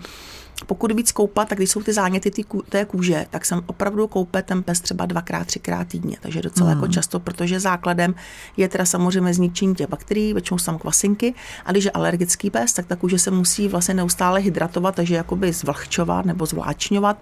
pokud 0.66 0.92
víc 0.92 1.12
koupat, 1.12 1.50
tak 1.50 1.58
když 1.58 1.72
jsou 1.72 1.82
ty 1.82 1.94
záněty 1.94 2.32
ty, 2.32 2.46
té 2.70 2.86
kůže, 2.86 3.26
tak 3.30 3.46
jsem 3.46 3.62
opravdu 3.66 4.08
koupe 4.08 4.42
ten 4.44 4.64
pes 4.64 4.82
třeba 4.82 5.06
dvakrát, 5.06 5.48
třikrát 5.48 5.88
týdně, 5.88 6.18
takže 6.22 6.42
docela 6.42 6.70
mm. 6.70 6.76
jako 6.76 6.88
často, 6.88 7.20
protože 7.20 7.60
základem 7.60 8.16
je 8.58 8.70
teda 8.70 8.86
samozřejmě 8.86 9.34
zničení 9.34 9.76
těch 9.76 9.90
bakterií, 9.90 10.34
většinou 10.34 10.58
jsou 10.58 10.66
tam 10.66 10.78
kvasinky, 10.80 11.34
a 11.66 11.72
když 11.72 11.86
je 11.86 11.92
alergický 11.92 12.50
pes, 12.50 12.74
tak 12.74 12.86
ta 12.86 12.96
kůže 12.96 13.20
se 13.20 13.32
musí 13.32 13.68
vlastně 13.68 13.94
neustále 13.94 14.40
hydratovat, 14.40 14.96
takže 14.96 15.16
jakoby 15.16 15.54
zvlhčovat 15.54 16.26
nebo 16.26 16.46
zvláčňovat 16.46 17.18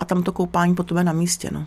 a 0.00 0.04
tam 0.04 0.22
to 0.22 0.32
koupání 0.32 0.74
potom 0.74 0.98
je 0.98 1.04
na 1.04 1.12
místě. 1.12 1.48
No. 1.52 1.66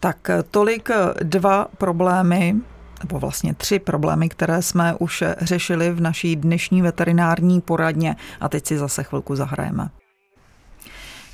Tak 0.00 0.30
tolik 0.50 0.88
dva 1.22 1.66
problémy, 1.78 2.56
nebo 3.00 3.18
vlastně 3.18 3.54
tři 3.54 3.78
problémy, 3.78 4.28
které 4.28 4.62
jsme 4.62 4.94
už 4.98 5.24
řešili 5.40 5.90
v 5.90 6.00
naší 6.00 6.36
dnešní 6.36 6.82
veterinární 6.82 7.60
poradně 7.60 8.16
a 8.40 8.48
teď 8.48 8.66
si 8.66 8.78
zase 8.78 9.02
chvilku 9.02 9.36
zahrajeme. 9.36 9.88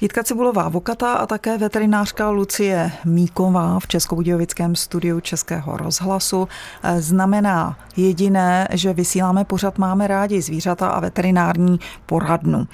Jitka 0.05 0.23
Cibulová 0.23 0.69
Vokata 0.69 1.13
a 1.13 1.27
také 1.27 1.59
veterinářka 1.59 2.31
Lucie 2.31 2.93
Míková 3.05 3.81
v 3.81 3.87
Českobudějovickém 3.87 4.77
studiu 4.77 5.21
Českého 5.21 5.77
rozhlasu 5.77 6.49
eh, 6.83 7.01
znamená 7.01 7.79
jediné, 7.97 8.69
že 8.73 8.93
vysíláme 8.93 9.45
pořad 9.45 9.79
Máme 9.79 10.07
rádi 10.07 10.43
zvířata 10.43 10.89
a 10.89 11.01
veterinární 11.01 11.81
poradnu. 12.07 12.67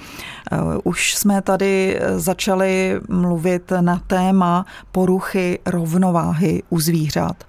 Eh, 0.51 0.57
už 0.83 1.15
jsme 1.15 1.41
tady 1.41 1.99
eh, 1.99 2.19
začali 2.19 2.99
mluvit 3.09 3.71
na 3.81 4.01
téma 4.07 4.65
poruchy 4.91 5.59
rovnováhy 5.65 6.63
u 6.69 6.79
zvířat. 6.79 7.43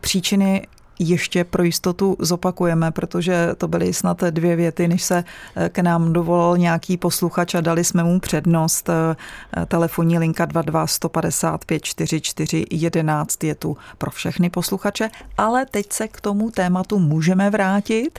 Příčiny 0.00 0.66
ještě 0.98 1.44
pro 1.44 1.62
jistotu 1.62 2.16
zopakujeme, 2.18 2.90
protože 2.90 3.48
to 3.58 3.68
byly 3.68 3.92
snad 3.92 4.20
dvě 4.24 4.56
věty, 4.56 4.88
než 4.88 5.02
se 5.02 5.24
eh, 5.56 5.68
k 5.68 5.78
nám 5.78 6.12
dovolal 6.12 6.56
nějaký 6.56 6.96
posluchač 6.96 7.54
a 7.54 7.60
dali 7.60 7.84
jsme 7.84 8.04
mu 8.04 8.20
přednost. 8.20 8.88
Eh, 8.88 9.66
telefonní 9.66 10.18
linka 10.18 10.44
22 10.44 10.86
155 10.86 11.84
44 11.84 12.64
11 12.70 13.44
je 13.44 13.54
tu 13.54 13.76
pro 13.98 14.10
všechny 14.10 14.50
posluchače, 14.50 15.10
ale 15.38 15.66
teď 15.66 15.92
se 15.92 16.08
k 16.08 16.20
tomu 16.20 16.50
tématu 16.50 16.98
můžeme 16.98 17.50
vrátit. 17.50 18.18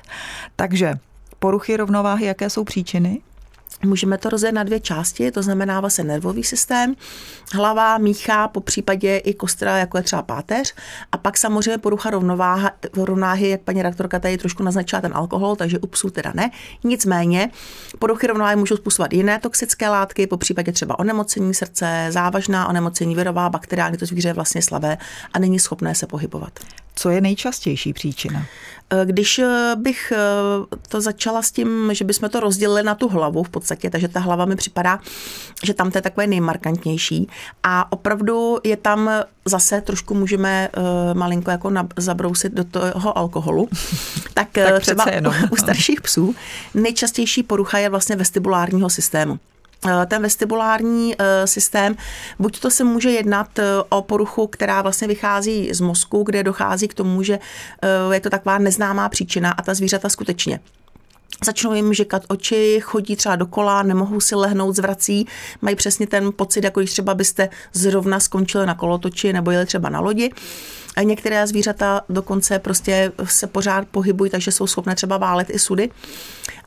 Takže 0.56 1.00
poruchy 1.40 1.78
rovnováhy, 1.78 2.26
jaké 2.26 2.50
jsou 2.50 2.64
příčiny? 2.64 3.22
Můžeme 3.86 4.18
to 4.18 4.30
rozdělit 4.30 4.54
na 4.54 4.64
dvě 4.64 4.80
části, 4.80 5.32
to 5.32 5.44
znamená 5.44 5.80
vlastně 5.80 6.04
nervový 6.04 6.44
systém, 6.44 6.96
hlava, 7.54 7.98
mícha, 7.98 8.48
po 8.48 8.62
případě 8.62 9.18
i 9.18 9.34
kostra, 9.34 9.78
jako 9.78 9.98
je 9.98 10.04
třeba 10.04 10.22
páteř. 10.22 10.76
A 11.12 11.18
pak 11.18 11.38
samozřejmě 11.38 11.78
porucha 11.78 12.10
rovnováha, 12.10 12.72
rovnáhy, 12.94 13.50
jak 13.50 13.62
paní 13.62 13.82
rektorka 13.82 14.20
tady 14.20 14.38
trošku 14.38 14.64
naznačila 14.64 15.02
ten 15.02 15.12
alkohol, 15.16 15.56
takže 15.56 15.80
u 15.80 15.88
psů 15.88 16.10
teda 16.10 16.32
ne. 16.36 16.52
Nicméně 16.84 17.50
poruchy 18.00 18.28
rovnováhy 18.28 18.56
můžou 18.56 18.78
způsobovat 18.78 19.14
jiné 19.14 19.40
toxické 19.40 19.90
látky, 19.90 20.28
po 20.28 20.38
případě 20.38 20.72
třeba 20.72 21.00
onemocnění 21.00 21.54
srdce, 21.54 22.08
závažná 22.10 22.68
onemocnění 22.68 23.16
virová, 23.16 23.50
bakteriální, 23.50 23.98
to 23.98 24.06
zvíře 24.06 24.30
je 24.30 24.34
vlastně 24.34 24.62
slabé 24.62 24.98
a 25.34 25.40
není 25.40 25.60
schopné 25.60 25.96
se 25.96 26.08
pohybovat. 26.08 26.60
Co 26.98 27.10
je 27.10 27.22
nejčastější 27.22 27.94
příčina? 27.94 28.46
Eh, 28.90 29.06
když 29.06 29.40
eh, 29.40 29.76
bych 29.76 30.14
eh, 30.16 30.18
to 30.88 31.02
začala 31.02 31.42
s 31.42 31.52
tím, 31.52 31.90
že 31.94 32.06
bychom 32.06 32.30
to 32.30 32.40
rozdělili 32.40 32.84
na 32.84 32.96
tu 32.96 33.08
hlavu 33.08 33.44
v 33.44 33.50
podstatě, 33.50 33.90
takže 33.90 34.08
ta 34.08 34.20
hlava 34.20 34.46
mi 34.46 34.56
připadá, 34.56 35.00
že 35.64 35.74
tam 35.74 35.92
to 35.92 35.98
je 35.98 36.02
takové 36.02 36.28
nejmarkantnější 36.28 37.28
a 37.64 37.92
opravdu 37.92 38.58
je 38.64 38.78
tam 38.78 39.10
zase 39.46 39.82
trošku 39.82 40.14
můžeme 40.14 40.70
malinko 41.14 41.52
jako 41.52 41.72
zabrousit 41.98 42.54
do 42.54 42.64
toho 42.64 43.18
alkoholu. 43.18 43.70
Tak, 44.34 44.48
tak 44.52 44.82
třeba 44.82 45.06
jenom. 45.12 45.34
u 45.50 45.56
starších 45.56 46.02
psů 46.02 46.36
nejčastější 46.74 47.44
porucha 47.44 47.78
je 47.78 47.90
vlastně 47.90 48.16
vestibulárního 48.16 48.90
systému. 48.90 49.40
Eh, 49.86 50.06
ten 50.06 50.22
vestibulární 50.22 51.16
eh, 51.18 51.48
systém, 51.48 51.96
buď 52.40 52.60
to 52.60 52.72
se 52.72 52.84
může 52.84 53.10
jednat 53.10 53.60
eh, 53.60 53.64
o 53.90 54.02
poruchu, 54.02 54.48
která 54.48 54.82
vlastně 54.82 55.08
vychází 55.08 55.70
z 55.74 55.82
mozku, 55.82 56.24
kde 56.24 56.44
dochází 56.44 56.88
k 56.88 56.94
tomu, 56.94 57.24
že 57.24 57.40
je 58.12 58.20
to 58.20 58.30
taková 58.30 58.58
neznámá 58.58 59.10
příčina 59.10 59.52
a 59.52 59.62
ta 59.62 59.74
zvířata 59.74 60.10
skutečně 60.10 60.60
začnou 61.46 61.74
jim 61.74 61.94
žekat 61.94 62.24
oči, 62.28 62.80
chodí 62.84 63.16
třeba 63.16 63.36
dokola, 63.36 63.84
nemohou 63.84 64.20
si 64.20 64.36
lehnout, 64.36 64.76
zvrací, 64.76 65.28
mají 65.62 65.76
přesně 65.76 66.08
ten 66.08 66.32
pocit, 66.36 66.64
jako 66.64 66.80
když 66.80 66.92
třeba 66.92 67.14
byste 67.14 67.50
zrovna 67.74 68.20
skončili 68.20 68.66
na 68.66 68.76
kolotoči 68.76 69.34
nebo 69.34 69.52
jeli 69.52 69.66
třeba 69.66 69.90
na 69.90 70.00
lodi. 70.00 70.32
A 70.96 71.04
některé 71.04 71.48
zvířata 71.48 72.02
dokonce 72.10 72.60
prostě 72.60 73.12
se 73.26 73.48
pořád 73.48 73.88
pohybují, 73.88 74.32
takže 74.32 74.52
jsou 74.52 74.68
schopné 74.68 74.96
třeba 74.96 75.18
válet 75.18 75.50
i 75.50 75.60
sudy. 75.60 75.90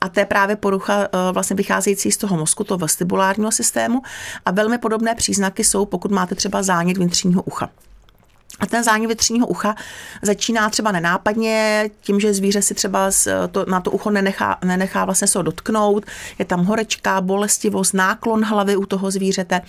A 0.00 0.08
to 0.08 0.20
je 0.20 0.26
právě 0.26 0.56
porucha 0.56 1.02
eh, 1.02 1.08
vlastně 1.32 1.56
vycházející 1.56 2.12
z 2.12 2.16
toho 2.16 2.36
mozku, 2.36 2.64
toho 2.64 2.78
vestibulárního 2.78 3.52
systému. 3.52 4.02
A 4.46 4.50
velmi 4.50 4.78
podobné 4.78 5.14
příznaky 5.14 5.64
jsou, 5.64 5.86
pokud 5.86 6.10
máte 6.10 6.34
třeba 6.34 6.62
zánět 6.62 6.96
vnitřního 6.96 7.42
ucha. 7.42 7.70
A 8.60 8.66
ten 8.66 8.84
zánět 8.84 9.06
vnitřního 9.06 9.46
ucha 9.46 9.74
začíná 10.22 10.70
třeba 10.70 10.92
nenápadně, 10.92 11.90
tím, 12.00 12.20
že 12.20 12.34
zvíře 12.34 12.62
si 12.62 12.74
třeba 12.74 13.10
to, 13.50 13.64
na 13.68 13.80
to 13.80 13.90
ucho 13.90 14.10
nenechá, 14.10 14.58
nenechá 14.64 15.04
vlastně 15.04 15.28
se 15.28 15.38
ho 15.38 15.42
dotknout, 15.42 16.06
je 16.38 16.44
tam 16.44 16.64
horečka, 16.64 17.20
bolestivost, 17.20 17.94
náklon 17.94 18.44
hlavy 18.44 18.76
u 18.76 18.86
toho 18.86 19.10
zvířete. 19.10 19.60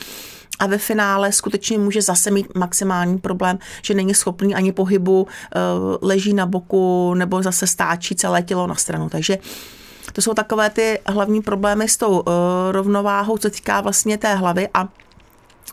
A 0.59 0.67
ve 0.67 0.77
finále 0.77 1.31
skutečně 1.31 1.77
může 1.77 2.01
zase 2.01 2.31
mít 2.31 2.55
maximální 2.55 3.17
problém, 3.17 3.59
že 3.81 3.93
není 3.93 4.13
schopný 4.13 4.55
ani 4.55 4.71
pohybu, 4.71 5.27
eh, 5.27 5.59
leží 6.01 6.33
na 6.33 6.45
boku 6.45 7.13
nebo 7.13 7.43
zase 7.43 7.67
stáčí 7.67 8.15
celé 8.15 8.43
tělo 8.43 8.67
na 8.67 8.75
stranu. 8.75 9.09
Takže 9.09 9.37
to 10.13 10.21
jsou 10.21 10.33
takové 10.33 10.69
ty 10.69 10.99
hlavní 11.05 11.41
problémy 11.41 11.87
s 11.87 11.97
tou 11.97 12.23
eh, 12.27 12.31
rovnováhou, 12.71 13.37
co 13.37 13.49
týká 13.49 13.81
vlastně 13.81 14.17
té 14.17 14.35
hlavy. 14.35 14.69
A 14.73 14.87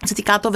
se 0.06 0.14
týká 0.14 0.38
to 0.38 0.50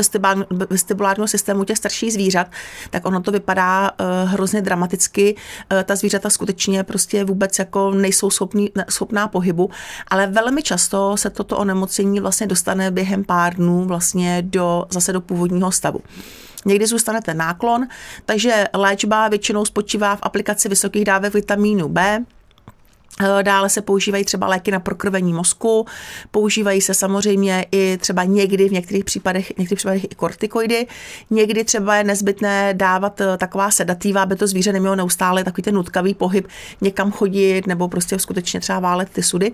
vestibulárního 0.71 1.29
systému 1.29 1.65
těch 1.65 1.79
starších 1.79 2.13
zvířat, 2.13 2.47
tak 2.91 3.07
ono 3.07 3.21
to 3.21 3.33
vypadá 3.33 3.91
uh, 3.91 4.31
hrozně 4.31 4.63
dramaticky. 4.63 5.35
Uh, 5.73 5.83
ta 5.83 5.97
zvířata 5.97 6.31
skutečně 6.31 6.83
prostě 6.83 7.25
vůbec 7.25 7.59
jako 7.59 7.91
nejsou 7.91 8.31
schopní, 8.31 8.71
schopná 8.91 9.29
pohybu, 9.29 9.71
ale 10.09 10.27
velmi 10.27 10.63
často 10.63 11.17
se 11.17 11.31
toto 11.31 11.59
onemocnění 11.59 12.21
vlastně 12.21 12.47
dostane 12.47 12.91
během 12.91 13.25
pár 13.25 13.55
dnů 13.55 13.85
vlastně 13.85 14.43
do, 14.43 14.87
zase 14.91 15.13
do 15.13 15.21
původního 15.21 15.73
stavu. 15.73 16.01
Někdy 16.65 16.87
zůstane 16.87 17.21
ten 17.21 17.37
náklon, 17.37 17.87
takže 18.27 18.69
léčba 18.75 19.29
většinou 19.29 19.65
spočívá 19.65 20.17
v 20.17 20.21
aplikaci 20.23 20.69
vysokých 20.69 21.05
dávek 21.05 21.35
vitamínu 21.35 21.89
B, 21.89 22.25
Eh, 22.42 22.42
dále 23.43 23.71
se 23.71 23.83
používají 23.83 24.25
třeba 24.25 24.47
léky 24.47 24.71
na 24.71 24.81
prokrvení 24.81 25.33
mozku, 25.33 25.87
používají 26.31 26.81
se 26.81 26.95
samozřejmě 26.95 27.67
i 27.73 27.99
třeba 28.01 28.25
někdy 28.25 28.69
v 28.69 28.73
některých 28.73 29.05
případech, 29.05 29.53
v 29.55 29.59
některých 29.59 29.79
případech 29.79 30.05
i 30.05 30.15
kortikoidy. 30.15 30.87
Někdy 31.31 31.65
třeba 31.65 31.97
je 31.97 32.05
nezbytné 32.05 32.75
dávat 32.75 33.21
eh, 33.21 33.37
taková 33.39 33.71
sedativa, 33.71 34.23
aby 34.23 34.37
to 34.37 34.47
zvíře 34.47 34.73
nemělo 34.73 34.97
neustále 34.97 35.45
takový 35.45 35.63
ten 35.63 35.75
nutkavý 35.75 36.15
pohyb, 36.15 36.49
někam 36.81 37.13
chodit 37.13 37.67
nebo 37.67 37.89
prostě 37.89 38.19
skutečně 38.19 38.61
třeba 38.61 38.81
válet 38.81 39.09
ty 39.13 39.23
sudy. 39.23 39.53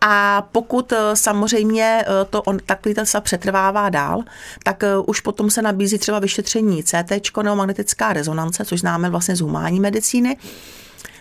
A 0.00 0.48
pokud 0.52 0.92
eh, 0.92 0.96
samozřejmě 1.14 2.04
to 2.30 2.42
on 2.42 2.58
takový 2.66 2.94
ten 2.94 3.04
přetrvává 3.20 3.88
dál, 3.88 4.22
tak 4.64 4.84
už 5.06 5.20
potom 5.20 5.50
se 5.50 5.62
nabízí 5.62 5.98
třeba 5.98 6.18
vyšetření 6.18 6.82
CT 6.82 7.36
nebo 7.42 7.56
magnetická 7.56 8.12
rezonance, 8.12 8.64
což 8.64 8.80
známe 8.80 9.10
vlastně 9.10 9.36
z 9.36 9.40
humánní 9.40 9.80
medicíny 9.80 10.36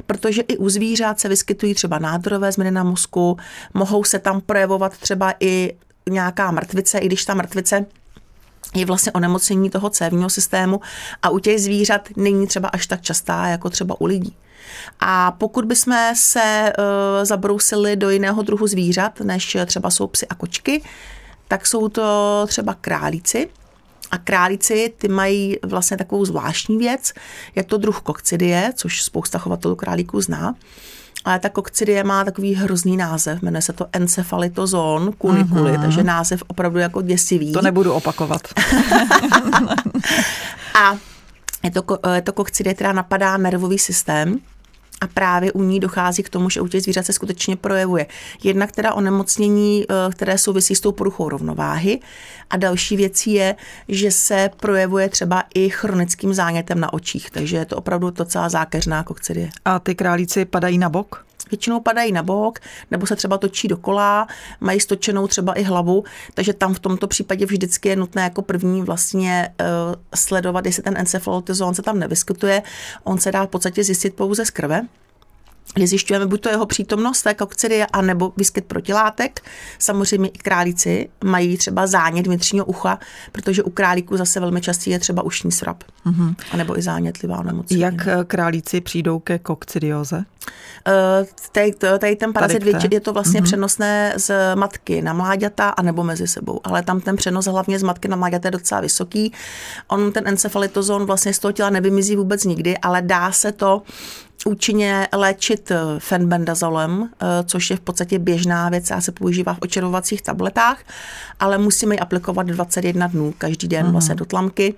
protože 0.05 0.41
i 0.41 0.57
u 0.57 0.69
zvířat 0.69 1.19
se 1.19 1.29
vyskytují 1.29 1.73
třeba 1.73 1.99
nádorové 1.99 2.51
změny 2.51 2.71
na 2.71 2.83
mozku, 2.83 3.37
mohou 3.73 4.03
se 4.03 4.19
tam 4.19 4.41
projevovat 4.41 4.97
třeba 4.97 5.33
i 5.39 5.75
nějaká 6.09 6.51
mrtvice, 6.51 6.97
i 6.97 7.05
když 7.05 7.25
ta 7.25 7.33
mrtvice 7.33 7.85
je 8.75 8.85
vlastně 8.85 9.11
onemocnění 9.11 9.69
toho 9.69 9.89
cévního 9.89 10.29
systému 10.29 10.81
a 11.21 11.29
u 11.29 11.39
těch 11.39 11.61
zvířat 11.61 12.09
není 12.15 12.47
třeba 12.47 12.67
až 12.67 12.87
tak 12.87 13.01
častá 13.01 13.47
jako 13.47 13.69
třeba 13.69 14.01
u 14.01 14.05
lidí. 14.05 14.35
A 14.99 15.31
pokud 15.31 15.65
bychom 15.65 15.95
se 16.13 16.73
uh, 16.77 17.25
zabrousili 17.25 17.95
do 17.95 18.09
jiného 18.09 18.41
druhu 18.41 18.67
zvířat, 18.67 19.19
než 19.19 19.57
třeba 19.65 19.89
jsou 19.89 20.07
psy 20.07 20.27
a 20.27 20.35
kočky, 20.35 20.83
tak 21.47 21.67
jsou 21.67 21.89
to 21.89 22.45
třeba 22.47 22.73
králíci, 22.81 23.49
a 24.11 24.17
králíci, 24.17 24.93
ty 24.97 25.07
mají 25.07 25.57
vlastně 25.63 25.97
takovou 25.97 26.25
zvláštní 26.25 26.77
věc, 26.77 27.13
je 27.55 27.63
to 27.63 27.77
druh 27.77 28.01
kokcidie, 28.01 28.73
což 28.75 29.03
spousta 29.03 29.39
chovatelů 29.39 29.75
králíků 29.75 30.21
zná. 30.21 30.55
Ale 31.25 31.39
ta 31.39 31.49
kokcidie 31.49 32.03
má 32.03 32.23
takový 32.23 32.55
hrozný 32.55 32.97
název, 32.97 33.41
jmenuje 33.41 33.61
se 33.61 33.73
to 33.73 33.85
encefalitozon 33.93 35.13
kuniculi, 35.17 35.71
uh-huh. 35.71 35.81
takže 35.81 36.03
název 36.03 36.43
opravdu 36.47 36.79
jako 36.79 37.01
děsivý. 37.01 37.51
To 37.51 37.61
nebudu 37.61 37.93
opakovat. 37.93 38.41
a 40.73 40.97
je 41.63 41.71
to, 41.71 41.83
je 42.13 42.21
to 42.21 42.33
kokcidie, 42.33 42.73
která 42.73 42.93
napadá 42.93 43.37
nervový 43.37 43.79
systém 43.79 44.39
a 45.01 45.07
právě 45.07 45.51
u 45.51 45.63
ní 45.63 45.79
dochází 45.79 46.23
k 46.23 46.29
tomu, 46.29 46.49
že 46.49 46.61
u 46.61 46.67
těch 46.67 46.81
zvířat 46.81 47.05
se 47.05 47.13
skutečně 47.13 47.55
projevuje. 47.55 48.07
Jednak 48.43 48.71
teda 48.71 48.93
onemocnění, 48.93 49.85
eh, 49.89 50.11
které 50.11 50.37
souvisí 50.37 50.75
s 50.75 50.81
tou 50.81 50.91
poruchou 50.91 51.29
rovnováhy 51.29 51.99
a 52.49 52.57
další 52.57 52.97
věcí 52.97 53.33
je, 53.33 53.55
že 53.87 54.11
se 54.11 54.49
projevuje 54.57 55.09
třeba 55.09 55.43
i 55.53 55.69
chronickým 55.69 56.33
zánětem 56.33 56.79
na 56.79 56.93
očích, 56.93 57.29
takže 57.29 57.57
je 57.57 57.65
to 57.65 57.75
opravdu 57.75 58.09
docela 58.09 58.49
zákeřná 58.49 59.03
kokcidie. 59.03 59.49
A 59.65 59.79
ty 59.79 59.95
králíci 59.95 60.45
padají 60.45 60.77
na 60.77 60.89
bok? 60.89 61.25
Většinou 61.51 61.79
padají 61.79 62.11
na 62.11 62.23
bok, 62.23 62.59
nebo 62.91 63.07
se 63.07 63.15
třeba 63.15 63.37
točí 63.37 63.67
dokola, 63.67 64.27
mají 64.59 64.79
stočenou 64.79 65.27
třeba 65.27 65.53
i 65.53 65.63
hlavu, 65.63 66.03
takže 66.33 66.53
tam 66.53 66.73
v 66.73 66.79
tomto 66.79 67.07
případě 67.07 67.45
vždycky 67.45 67.89
je 67.89 67.95
nutné 67.95 68.21
jako 68.21 68.41
první 68.41 68.81
vlastně 68.81 69.49
uh, 69.59 69.95
sledovat, 70.15 70.65
jestli 70.65 70.83
ten 70.83 70.97
encefalotizón 70.97 71.75
se 71.75 71.81
tam 71.81 71.99
nevyskytuje. 71.99 72.63
On 73.03 73.17
se 73.17 73.31
dá 73.31 73.45
v 73.45 73.49
podstatě 73.49 73.83
zjistit 73.83 74.15
pouze 74.15 74.45
z 74.45 74.49
krve 74.49 74.81
kdy 75.73 75.87
zjišťujeme 75.87 76.25
buď 76.25 76.41
to 76.41 76.49
jeho 76.49 76.65
přítomnost 76.65 77.21
té 77.21 77.33
kokcidie, 77.33 77.85
anebo 77.85 78.33
výskyt 78.37 78.65
protilátek. 78.65 79.41
Samozřejmě 79.79 80.29
i 80.29 80.37
králíci 80.37 81.09
mají 81.23 81.57
třeba 81.57 81.87
zánět 81.87 82.27
vnitřního 82.27 82.65
ucha, 82.65 82.99
protože 83.31 83.63
u 83.63 83.69
králíků 83.69 84.17
zase 84.17 84.39
velmi 84.39 84.61
častý 84.61 84.89
je 84.89 84.99
třeba 84.99 85.21
ušní 85.21 85.51
srap, 85.51 85.83
mm-hmm. 86.05 86.35
anebo 86.51 86.77
i 86.77 86.81
zánětlivá 86.81 87.43
nemocní. 87.43 87.79
Jak 87.79 88.07
eh, 88.07 88.23
králíci 88.27 88.81
přijdou 88.81 89.19
ke 89.19 89.39
kokcidioze? 89.39 90.17
Uh, 90.87 91.27
tady, 91.51 91.71
tady 91.99 92.15
ten 92.15 92.33
parazit 92.33 92.71
tady 92.71 92.95
je 92.95 92.99
to 92.99 93.13
vlastně 93.13 93.41
mm-hmm. 93.41 93.43
přenosné 93.43 94.13
z 94.15 94.55
matky 94.55 95.01
na 95.01 95.13
mláďata 95.13 95.69
a 95.69 95.81
nebo 95.81 96.03
mezi 96.03 96.27
sebou, 96.27 96.59
ale 96.63 96.83
tam 96.83 97.01
ten 97.01 97.15
přenos 97.15 97.45
hlavně 97.45 97.79
z 97.79 97.83
matky 97.83 98.07
na 98.07 98.15
mláďata 98.15 98.47
je 98.47 98.51
docela 98.51 98.81
vysoký. 98.81 99.33
On 99.87 100.11
ten 100.11 100.27
encefalitozon 100.27 101.05
vlastně 101.05 101.33
z 101.33 101.39
toho 101.39 101.51
těla 101.51 101.69
nevymizí 101.69 102.15
vůbec 102.15 102.43
nikdy, 102.43 102.77
ale 102.77 103.01
dá 103.01 103.31
se 103.31 103.51
to 103.51 103.81
účinně 104.45 105.07
léčit 105.13 105.71
eh, 105.71 105.77
fenbendazolem, 105.99 107.09
eh, 107.21 107.25
což 107.45 107.69
je 107.69 107.77
v 107.77 107.79
podstatě 107.79 108.19
běžná 108.19 108.69
věc 108.69 108.91
a 108.91 109.01
se 109.01 109.11
používá 109.11 109.53
v 109.53 109.59
očarovacích 109.61 110.21
tabletách, 110.21 110.77
ale 111.39 111.57
musíme 111.57 111.95
ji 111.95 111.99
aplikovat 111.99 112.47
21 112.47 113.07
dnů 113.07 113.33
každý 113.37 113.67
den 113.67 113.85
uh-huh. 113.85 113.91
vlastně 113.91 114.15
do 114.15 114.25
tlamky 114.25 114.73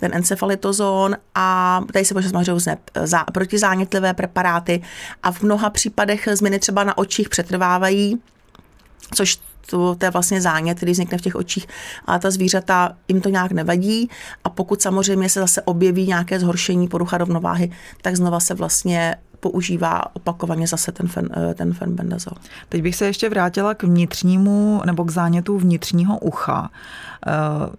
ten 0.00 0.14
encefalitozón 0.14 1.16
a 1.34 1.80
tady 1.92 2.04
se 2.04 2.22
samozřejmě 2.22 2.52
různé 2.52 2.78
eh, 2.96 3.24
protizánětlivé 3.32 4.14
preparáty 4.14 4.82
a 5.22 5.32
v 5.32 5.42
mnoha 5.42 5.70
případech 5.70 6.28
změny 6.32 6.58
třeba 6.58 6.84
na 6.84 6.98
očích 6.98 7.28
přetrvávají, 7.28 8.20
což 9.14 9.38
to, 9.66 9.94
to 9.94 10.06
je 10.06 10.10
vlastně 10.10 10.40
zánět, 10.40 10.76
který 10.76 10.92
vznikne 10.92 11.18
v 11.18 11.22
těch 11.22 11.34
očích, 11.34 11.66
ale 12.04 12.18
ta 12.18 12.30
zvířata 12.30 12.96
jim 13.08 13.20
to 13.20 13.28
nějak 13.28 13.52
nevadí. 13.52 14.10
A 14.44 14.50
pokud 14.50 14.82
samozřejmě 14.82 15.28
se 15.28 15.40
zase 15.40 15.62
objeví 15.62 16.06
nějaké 16.06 16.40
zhoršení 16.40 16.88
porucha 16.88 17.18
rovnováhy, 17.18 17.70
tak 18.02 18.16
znova 18.16 18.40
se 18.40 18.54
vlastně 18.54 19.16
používá 19.44 20.02
opakovaně 20.12 20.66
zase 20.66 20.92
ten, 20.92 21.08
fen, 21.08 21.28
eh, 21.36 21.54
ten 21.54 21.72
fenbendazol. 21.72 22.32
Teď 22.68 22.82
bych 22.82 22.96
se 22.96 23.06
ještě 23.06 23.28
vrátila 23.28 23.74
k 23.74 23.82
vnitřnímu 23.82 24.82
nebo 24.86 25.04
k 25.04 25.10
zánětu 25.10 25.58
vnitřního 25.58 26.18
ucha. 26.18 26.70
Eh, 27.26 27.30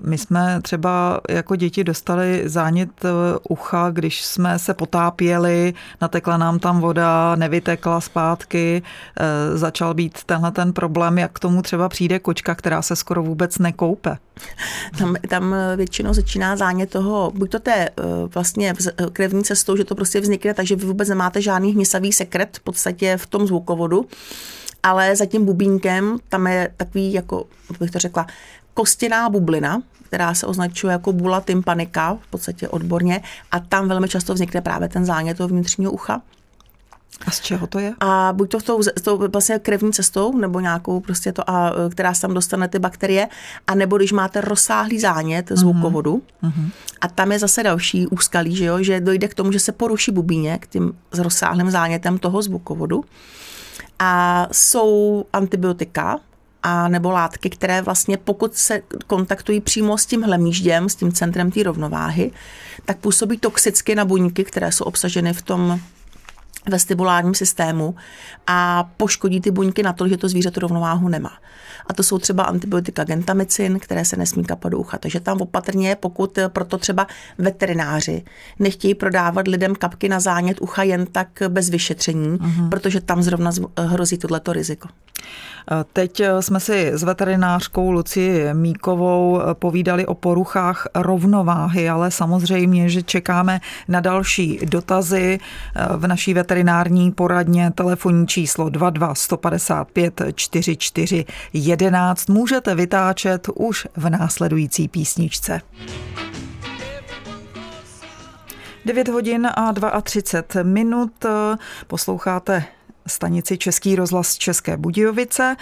my 0.01 0.17
jsme 0.17 0.59
třeba 0.61 1.21
jako 1.29 1.55
děti 1.55 1.83
dostali 1.83 2.43
zánět 2.45 2.89
eh, 3.05 3.09
ucha, 3.49 3.89
když 3.89 4.25
jsme 4.25 4.59
se 4.59 4.73
potápěli, 4.73 5.73
natekla 6.01 6.37
nám 6.37 6.59
tam 6.59 6.79
voda, 6.81 7.35
nevytekla 7.35 8.01
zpátky, 8.01 8.81
začal 9.53 9.93
být 9.93 10.23
tenhle 10.23 10.51
ten 10.51 10.73
problém, 10.73 11.17
jak 11.17 11.31
k 11.31 11.39
tomu 11.39 11.61
třeba 11.61 11.89
přijde 11.89 12.19
kočka, 12.19 12.55
která 12.55 12.81
se 12.81 12.95
skoro 12.95 13.23
vůbec 13.23 13.57
nekoupe. 13.57 14.17
Tam, 14.97 15.15
tam 15.29 15.55
většinou 15.75 16.13
začíná 16.13 16.55
zánět 16.55 16.89
toho, 16.89 17.31
buď 17.35 17.51
to 17.51 17.59
té 17.59 17.89
vlastně 18.33 18.73
krevní 19.13 19.43
cestou, 19.43 19.77
že 19.77 19.83
to 19.83 19.95
prostě 19.95 20.21
vznikne, 20.21 20.53
takže 20.53 20.75
vy 20.75 20.85
vůbec 20.85 21.09
nemáte 21.09 21.41
žádný 21.41 21.54
žádný 21.55 21.73
hnisavý 21.73 22.13
sekret 22.13 22.57
v 22.57 22.59
podstatě 22.59 23.17
v 23.17 23.25
tom 23.25 23.47
zvukovodu, 23.47 24.05
ale 24.83 25.15
za 25.15 25.25
tím 25.25 25.45
bubínkem 25.45 26.17
tam 26.29 26.47
je 26.47 26.73
takový, 26.77 27.13
jako 27.13 27.45
bych 27.79 27.91
to 27.91 27.99
řekla, 27.99 28.27
kostěná 28.73 29.29
bublina, 29.29 29.81
která 30.03 30.33
se 30.33 30.45
označuje 30.45 30.91
jako 30.91 31.13
bula 31.13 31.41
tympanika, 31.41 32.17
v 32.21 32.27
podstatě 32.27 32.67
odborně, 32.67 33.21
a 33.51 33.59
tam 33.59 33.87
velmi 33.87 34.09
často 34.09 34.33
vznikne 34.33 34.61
právě 34.61 34.89
ten 34.89 35.05
zánět 35.05 35.37
toho 35.37 35.49
vnitřního 35.49 35.91
ucha. 35.91 36.21
A 37.27 37.31
z 37.31 37.39
čeho 37.39 37.67
to 37.67 37.79
je? 37.79 37.93
A 37.99 38.33
buď 38.33 38.49
to 38.49 38.61
tou, 38.61 38.81
tou 39.03 39.27
vlastně 39.27 39.59
krevní 39.59 39.93
cestou, 39.93 40.37
nebo 40.37 40.59
nějakou 40.59 40.99
prostě 40.99 41.31
to, 41.31 41.49
a, 41.49 41.71
která 41.91 42.13
se 42.13 42.21
tam 42.21 42.33
dostane 42.33 42.67
ty 42.67 42.79
bakterie, 42.79 43.27
a 43.67 43.75
nebo 43.75 43.97
když 43.97 44.11
máte 44.11 44.41
rozsáhlý 44.41 44.99
zánět 44.99 45.49
mhm. 45.49 45.57
zvukovodu, 45.57 46.21
mm-hmm. 46.43 46.69
a 47.01 47.07
tam 47.07 47.31
je 47.31 47.39
zase 47.39 47.63
další 47.63 48.07
úskalí, 48.07 48.55
že, 48.55 48.65
jo, 48.65 48.83
že 48.83 49.01
dojde 49.01 49.27
k 49.27 49.33
tomu, 49.33 49.51
že 49.51 49.59
se 49.59 49.71
poruší 49.71 50.11
bubínek 50.11 50.67
tím 50.67 50.97
s 51.11 51.19
rozsáhlým 51.19 51.71
zánětem 51.71 52.17
toho 52.17 52.41
zvukovodu. 52.41 53.03
A 53.99 54.47
jsou 54.51 55.25
antibiotika, 55.33 56.19
a 56.63 56.87
nebo 56.87 57.11
látky, 57.11 57.49
které 57.49 57.81
vlastně 57.81 58.17
pokud 58.17 58.55
se 58.55 58.81
kontaktují 59.07 59.61
přímo 59.61 59.97
s 59.97 60.05
tím 60.05 60.21
hlemížděm, 60.21 60.89
s 60.89 60.95
tím 60.95 61.11
centrem 61.11 61.51
té 61.51 61.63
rovnováhy, 61.63 62.31
tak 62.85 62.97
působí 62.97 63.37
toxicky 63.37 63.95
na 63.95 64.05
buňky, 64.05 64.43
které 64.43 64.71
jsou 64.71 64.85
obsaženy 64.85 65.33
v 65.33 65.41
tom 65.41 65.79
vestibulárním 66.69 67.33
systému 67.33 67.95
a 68.47 68.89
poškodí 68.97 69.41
ty 69.41 69.51
buňky 69.51 69.83
na 69.83 69.93
to, 69.93 70.07
že 70.07 70.17
to 70.17 70.29
zvíře 70.29 70.51
tu 70.51 70.59
rovnováhu 70.59 71.09
nemá. 71.09 71.31
A 71.87 71.93
to 71.93 72.03
jsou 72.03 72.17
třeba 72.17 72.43
antibiotika 72.43 73.03
gentamicin, 73.03 73.79
které 73.79 74.05
se 74.05 74.17
nesmí 74.17 74.43
kapat 74.43 74.71
do 74.71 74.79
ucha. 74.79 74.97
Takže 74.97 75.19
tam 75.19 75.41
opatrně, 75.41 75.95
pokud 75.99 76.39
proto 76.47 76.77
třeba 76.77 77.07
veterináři 77.37 78.23
nechtějí 78.59 78.95
prodávat 78.95 79.47
lidem 79.47 79.75
kapky 79.75 80.09
na 80.09 80.19
zánět 80.19 80.61
ucha 80.61 80.83
jen 80.83 81.05
tak 81.05 81.27
bez 81.47 81.69
vyšetření, 81.69 82.37
uh-huh. 82.37 82.69
protože 82.69 83.01
tam 83.01 83.21
zrovna 83.21 83.51
hrozí 83.77 84.17
tohleto 84.17 84.53
riziko. 84.53 84.87
Teď 85.93 86.21
jsme 86.39 86.59
si 86.59 86.91
s 86.93 87.03
veterinářkou 87.03 87.91
Luci 87.91 88.45
Míkovou 88.53 89.41
povídali 89.53 90.05
o 90.05 90.13
poruchách 90.13 90.87
rovnováhy, 90.95 91.89
ale 91.89 92.11
samozřejmě, 92.11 92.89
že 92.89 93.03
čekáme 93.03 93.61
na 93.87 93.99
další 93.99 94.59
dotazy 94.65 95.39
v 95.97 96.07
naší 96.07 96.33
veterinární 96.55 97.11
poradně 97.11 97.71
telefonní 97.71 98.27
číslo 98.27 98.69
22 98.69 99.15
155 99.15 100.21
44 100.35 101.25
11 101.53 102.29
můžete 102.29 102.75
vytáčet 102.75 103.47
už 103.55 103.87
v 103.95 104.09
následující 104.09 104.87
písničce. 104.87 105.61
9 108.85 109.07
hodin 109.07 109.47
a 109.55 109.73
32 110.01 110.63
minut. 110.63 111.25
Posloucháte 111.87 112.63
stanici 113.07 113.57
Český 113.57 113.95
rozhlas 113.95 114.35
České 114.35 114.77
Budějovice. 114.77 115.55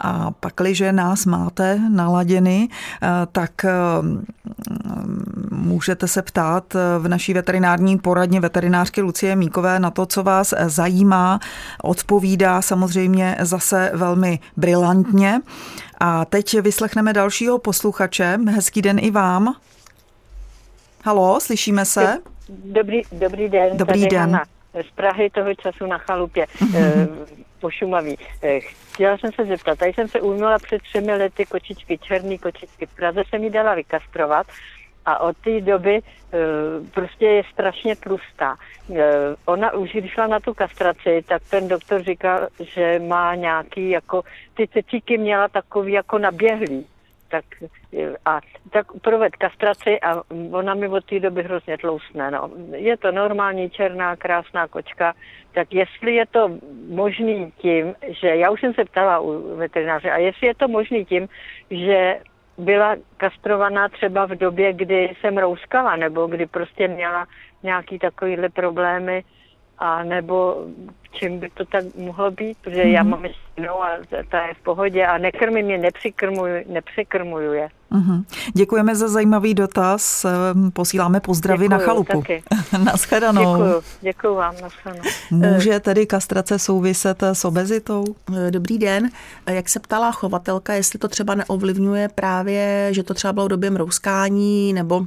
A 0.00 0.30
pakliže 0.30 0.92
nás 0.92 1.26
máte 1.26 1.80
naladěny, 1.88 2.68
eh, 3.02 3.08
tak 3.32 3.64
eh, 3.64 3.70
můžete 5.60 6.08
se 6.08 6.22
ptát 6.22 6.74
v 6.98 7.08
naší 7.08 7.34
veterinární 7.34 7.98
poradně 7.98 8.40
veterinářky 8.40 9.00
Lucie 9.00 9.36
Míkové 9.36 9.80
na 9.80 9.90
to, 9.90 10.06
co 10.06 10.22
vás 10.22 10.54
zajímá. 10.66 11.40
Odpovídá 11.82 12.62
samozřejmě 12.62 13.36
zase 13.40 13.90
velmi 13.94 14.38
brilantně. 14.56 15.40
A 16.00 16.24
teď 16.24 16.60
vyslechneme 16.60 17.12
dalšího 17.12 17.58
posluchače. 17.58 18.38
Hezký 18.48 18.82
den 18.82 18.98
i 19.02 19.10
vám. 19.10 19.54
Halo, 21.04 21.40
slyšíme 21.40 21.84
se? 21.84 22.18
Dobrý, 22.48 23.02
dobrý 23.12 23.48
den. 23.48 23.76
Dobrý 23.76 24.06
den. 24.06 24.20
Hana 24.20 24.44
z 24.88 24.90
Prahy 24.94 25.30
toho 25.30 25.54
času 25.54 25.86
na 25.86 25.98
chalupě 25.98 26.46
mm-hmm. 26.58 27.08
po 27.60 27.70
Šumaví. 27.70 28.18
Eh, 28.42 28.60
chtěla 28.92 29.18
jsem 29.18 29.32
se 29.32 29.44
zeptat, 29.44 29.78
tady 29.78 29.92
jsem 29.92 30.08
se 30.08 30.20
ujmula 30.20 30.58
před 30.58 30.82
třemi 30.82 31.12
lety 31.12 31.46
kočičky, 31.46 31.98
černý 31.98 32.38
kočičky. 32.38 32.86
V 32.86 32.96
Praze 32.96 33.22
jsem 33.28 33.44
ji 33.44 33.50
dala 33.50 33.74
vykastrovat 33.74 34.46
a 35.06 35.18
od 35.20 35.36
té 35.36 35.60
doby 35.60 35.96
e, 35.96 36.02
prostě 36.94 37.26
je 37.26 37.42
strašně 37.52 37.96
tlustá. 37.96 38.56
E, 38.94 39.12
ona 39.44 39.72
už 39.72 39.92
když 39.92 40.12
šla 40.12 40.26
na 40.26 40.40
tu 40.40 40.54
kastraci, 40.54 41.24
tak 41.28 41.42
ten 41.50 41.68
doktor 41.68 42.02
říkal, 42.02 42.48
že 42.60 42.98
má 43.08 43.34
nějaký 43.34 43.90
jako, 43.90 44.22
ty 44.54 44.68
cecíky 44.68 45.18
měla 45.18 45.48
takový 45.48 45.92
jako 45.92 46.18
naběhlý 46.18 46.86
tak 47.30 47.44
a 48.24 48.40
tak 48.70 48.86
proved 49.02 49.36
kastraci 49.36 50.00
a 50.00 50.22
ona 50.50 50.74
mi 50.74 50.88
od 50.88 51.04
té 51.04 51.20
doby 51.20 51.42
hrozně 51.42 51.78
tlousne. 51.78 52.30
No. 52.30 52.50
Je 52.74 52.96
to 52.96 53.12
normální 53.12 53.70
černá, 53.70 54.16
krásná 54.16 54.68
kočka, 54.68 55.14
tak 55.52 55.74
jestli 55.74 56.14
je 56.14 56.26
to 56.26 56.48
možný 56.88 57.52
tím, 57.58 57.94
že 58.20 58.28
já 58.28 58.50
už 58.50 58.60
jsem 58.60 58.74
se 58.74 58.84
ptala 58.84 59.20
u 59.20 59.56
veterináře, 59.56 60.10
a 60.10 60.18
jestli 60.18 60.46
je 60.46 60.54
to 60.54 60.68
možný 60.68 61.04
tím, 61.04 61.28
že 61.70 62.20
byla 62.60 62.96
kastrovaná 63.16 63.88
třeba 63.88 64.26
v 64.26 64.30
době, 64.30 64.72
kdy 64.72 65.16
jsem 65.20 65.38
rouskala, 65.38 65.96
nebo 65.96 66.26
kdy 66.26 66.46
prostě 66.46 66.88
měla 66.88 67.26
nějaký 67.62 67.98
takovýhle 67.98 68.48
problémy, 68.48 69.24
a 69.80 70.02
nebo 70.04 70.64
čím 71.12 71.38
by 71.38 71.50
to 71.54 71.64
tak 71.64 71.84
mohlo 71.98 72.30
být, 72.30 72.58
protože 72.60 72.82
mm-hmm. 72.82 72.92
já 72.92 73.02
mhm. 73.02 73.10
mám 73.10 73.24
ještě 73.24 73.40
a 73.68 74.22
ta 74.30 74.46
je 74.46 74.54
v 74.54 74.62
pohodě 74.62 75.06
a 75.06 75.18
nekrmím 75.18 75.70
je, 75.70 75.78
nepřikrmuju, 75.78 76.54
nepřikrmuju 76.68 77.52
je. 77.52 77.68
Mm-hmm. 77.92 78.24
Děkujeme 78.54 78.94
za 78.94 79.08
zajímavý 79.08 79.54
dotaz, 79.54 80.24
ehm, 80.24 80.70
posíláme 80.70 81.20
pozdravy 81.20 81.64
Děkuju, 81.64 81.78
na 81.78 81.86
chalupu. 81.86 82.20
Taky. 82.20 82.42
naschledanou. 82.84 83.56
Děkuju, 83.56 83.82
děkuju 84.00 84.34
vám, 84.34 84.54
naschledanou. 84.62 85.10
Může 85.30 85.80
tedy 85.80 86.06
kastrace 86.06 86.58
souviset 86.58 87.22
s 87.22 87.44
obezitou? 87.44 88.04
Dobrý 88.50 88.78
den. 88.78 89.10
Jak 89.46 89.68
se 89.68 89.80
ptala 89.80 90.12
chovatelka, 90.12 90.74
jestli 90.74 90.98
to 90.98 91.08
třeba 91.08 91.34
neovlivňuje 91.34 92.08
právě, 92.08 92.88
že 92.90 93.02
to 93.02 93.14
třeba 93.14 93.32
bylo 93.32 93.46
v 93.46 93.48
době 93.48 93.70
mrouskání 93.70 94.72
nebo 94.72 95.06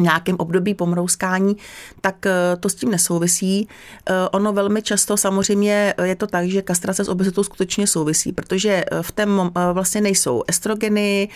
nějakém 0.00 0.36
období 0.38 0.74
pomrouskání, 0.74 1.56
tak 2.00 2.26
eh, 2.26 2.32
to 2.60 2.68
s 2.68 2.74
tím 2.74 2.90
nesouvisí. 2.90 3.68
Eh, 4.06 4.14
ono 4.32 4.52
velmi 4.52 4.82
často 4.82 5.16
samozřejmě 5.16 5.94
je 6.02 6.16
to 6.16 6.26
tak, 6.26 6.48
že 6.48 6.62
kastrace 6.62 7.04
s 7.04 7.08
obezitou 7.08 7.42
skutečně 7.42 7.86
souvisí, 7.86 8.32
protože 8.32 8.84
eh, 8.92 9.02
v 9.02 9.12
tom 9.12 9.52
vlastně 9.72 10.00
nejsou 10.00 10.42
estrogeny, 10.48 11.28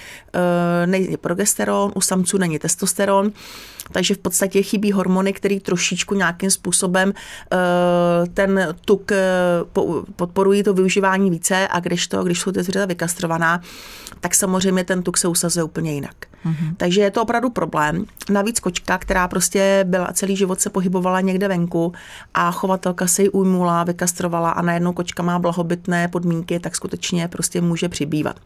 není 0.87 1.17
progesteron, 1.17 1.93
u 1.95 2.01
samců 2.01 2.39
není 2.39 2.59
testosteron, 2.59 3.33
takže 3.93 4.15
v 4.15 4.19
podstatě 4.19 4.63
chybí 4.63 4.93
hormony, 4.93 5.33
které 5.33 5.61
trošičku 5.61 6.15
nějakým 6.15 6.51
způsobem 6.51 7.13
ten 8.35 8.75
tuk 8.85 9.13
podporují 10.17 10.63
to 10.63 10.75
využívání 10.75 11.31
více 11.31 11.69
a 11.69 11.81
když 11.81 12.07
to, 12.07 12.25
když 12.25 12.41
jsou 12.41 12.53
ty 12.53 12.63
zvířata 12.63 12.87
vykastrovaná, 12.87 13.61
tak 14.21 14.35
samozřejmě 14.35 14.85
ten 14.85 15.03
tuk 15.03 15.17
se 15.17 15.29
usazuje 15.29 15.65
úplně 15.65 15.95
jinak. 15.95 16.15
Mm-hmm. 16.47 16.75
Takže 16.77 17.01
je 17.01 17.11
to 17.11 17.23
opravdu 17.23 17.51
problém. 17.51 18.05
Navíc 18.31 18.61
kočka, 18.61 18.99
která 18.99 19.29
prostě 19.29 19.85
byla 19.89 20.13
celý 20.13 20.37
život 20.37 20.61
se 20.61 20.71
pohybovala 20.71 21.21
někde 21.21 21.49
venku 21.49 21.93
a 22.35 22.51
chovatelka 22.51 23.07
se 23.07 23.23
ji 23.23 23.29
ujmula, 23.29 23.85
vykastrovala 23.85 24.51
a 24.51 24.63
najednou 24.63 24.93
kočka 24.93 25.23
má 25.23 25.39
blahobytné 25.39 26.09
podmínky, 26.09 26.61
tak 26.61 26.77
skutečně 26.77 27.29
prostě 27.29 27.61
může 27.61 27.89
přibývat. 27.89 28.37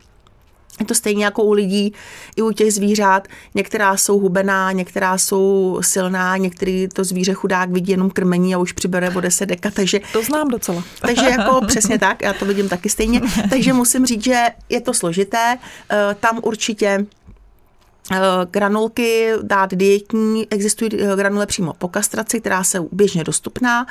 Je 0.81 0.87
to 0.87 0.95
stejně 0.95 1.25
jako 1.25 1.45
u 1.45 1.53
lidí, 1.53 1.93
i 2.37 2.43
u 2.43 2.53
těch 2.53 2.73
zvířat. 2.73 3.29
Některá 3.55 3.97
jsou 3.97 4.19
hubená, 4.19 4.73
některá 4.73 5.19
jsou 5.19 5.79
silná, 5.83 6.37
některý 6.37 6.89
to 6.89 7.05
zvíře 7.05 7.35
chudák 7.35 7.71
vidí 7.71 7.93
jenom 7.93 8.11
krmení 8.11 8.55
a 8.55 8.59
už 8.59 8.73
přibere 8.73 9.11
o 9.11 9.21
10 9.21 9.47
deka, 9.47 9.71
takže... 9.71 10.01
To 10.13 10.23
znám 10.23 10.49
docela. 10.49 10.85
Takže 11.01 11.27
jako 11.27 11.67
přesně 11.67 11.99
tak, 11.99 12.23
já 12.23 12.33
to 12.33 12.45
vidím 12.45 12.69
taky 12.69 12.89
stejně. 12.89 13.21
Takže 13.51 13.73
musím 13.73 14.07
říct, 14.07 14.25
že 14.25 14.45
je 14.69 14.81
to 14.81 14.95
složité. 14.95 15.59
Eh, 15.91 16.17
tam 16.21 16.41
určitě 16.43 17.07
granulky 18.51 19.33
dát 19.43 19.75
dietní, 19.75 20.47
existují 20.51 20.91
eh, 20.95 21.17
granule 21.17 21.47
přímo 21.47 21.73
po 21.73 21.89
kastraci, 21.89 22.41
která 22.41 22.65
jsou 22.65 22.89
běžně 22.93 23.25
dostupná. 23.25 23.87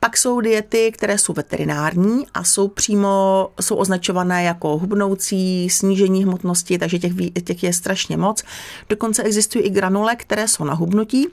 Pak 0.00 0.16
jsou 0.16 0.40
diety, 0.40 0.92
které 0.92 1.18
jsou 1.18 1.32
veterinární 1.32 2.26
a 2.34 2.44
jsou 2.44 2.68
přímo, 2.68 3.48
jsou 3.60 3.76
označované 3.76 4.44
jako 4.44 4.78
hubnoucí, 4.78 5.70
snížení 5.70 6.24
hmotnosti, 6.24 6.78
takže 6.78 6.98
těch, 6.98 7.12
těch 7.44 7.62
je 7.62 7.72
strašně 7.72 8.16
moc. 8.16 8.42
Dokonce 8.88 9.22
existují 9.22 9.64
i 9.64 9.70
granule, 9.70 10.16
které 10.16 10.48
jsou 10.48 10.64
na 10.64 10.74
hubnutí, 10.74 11.28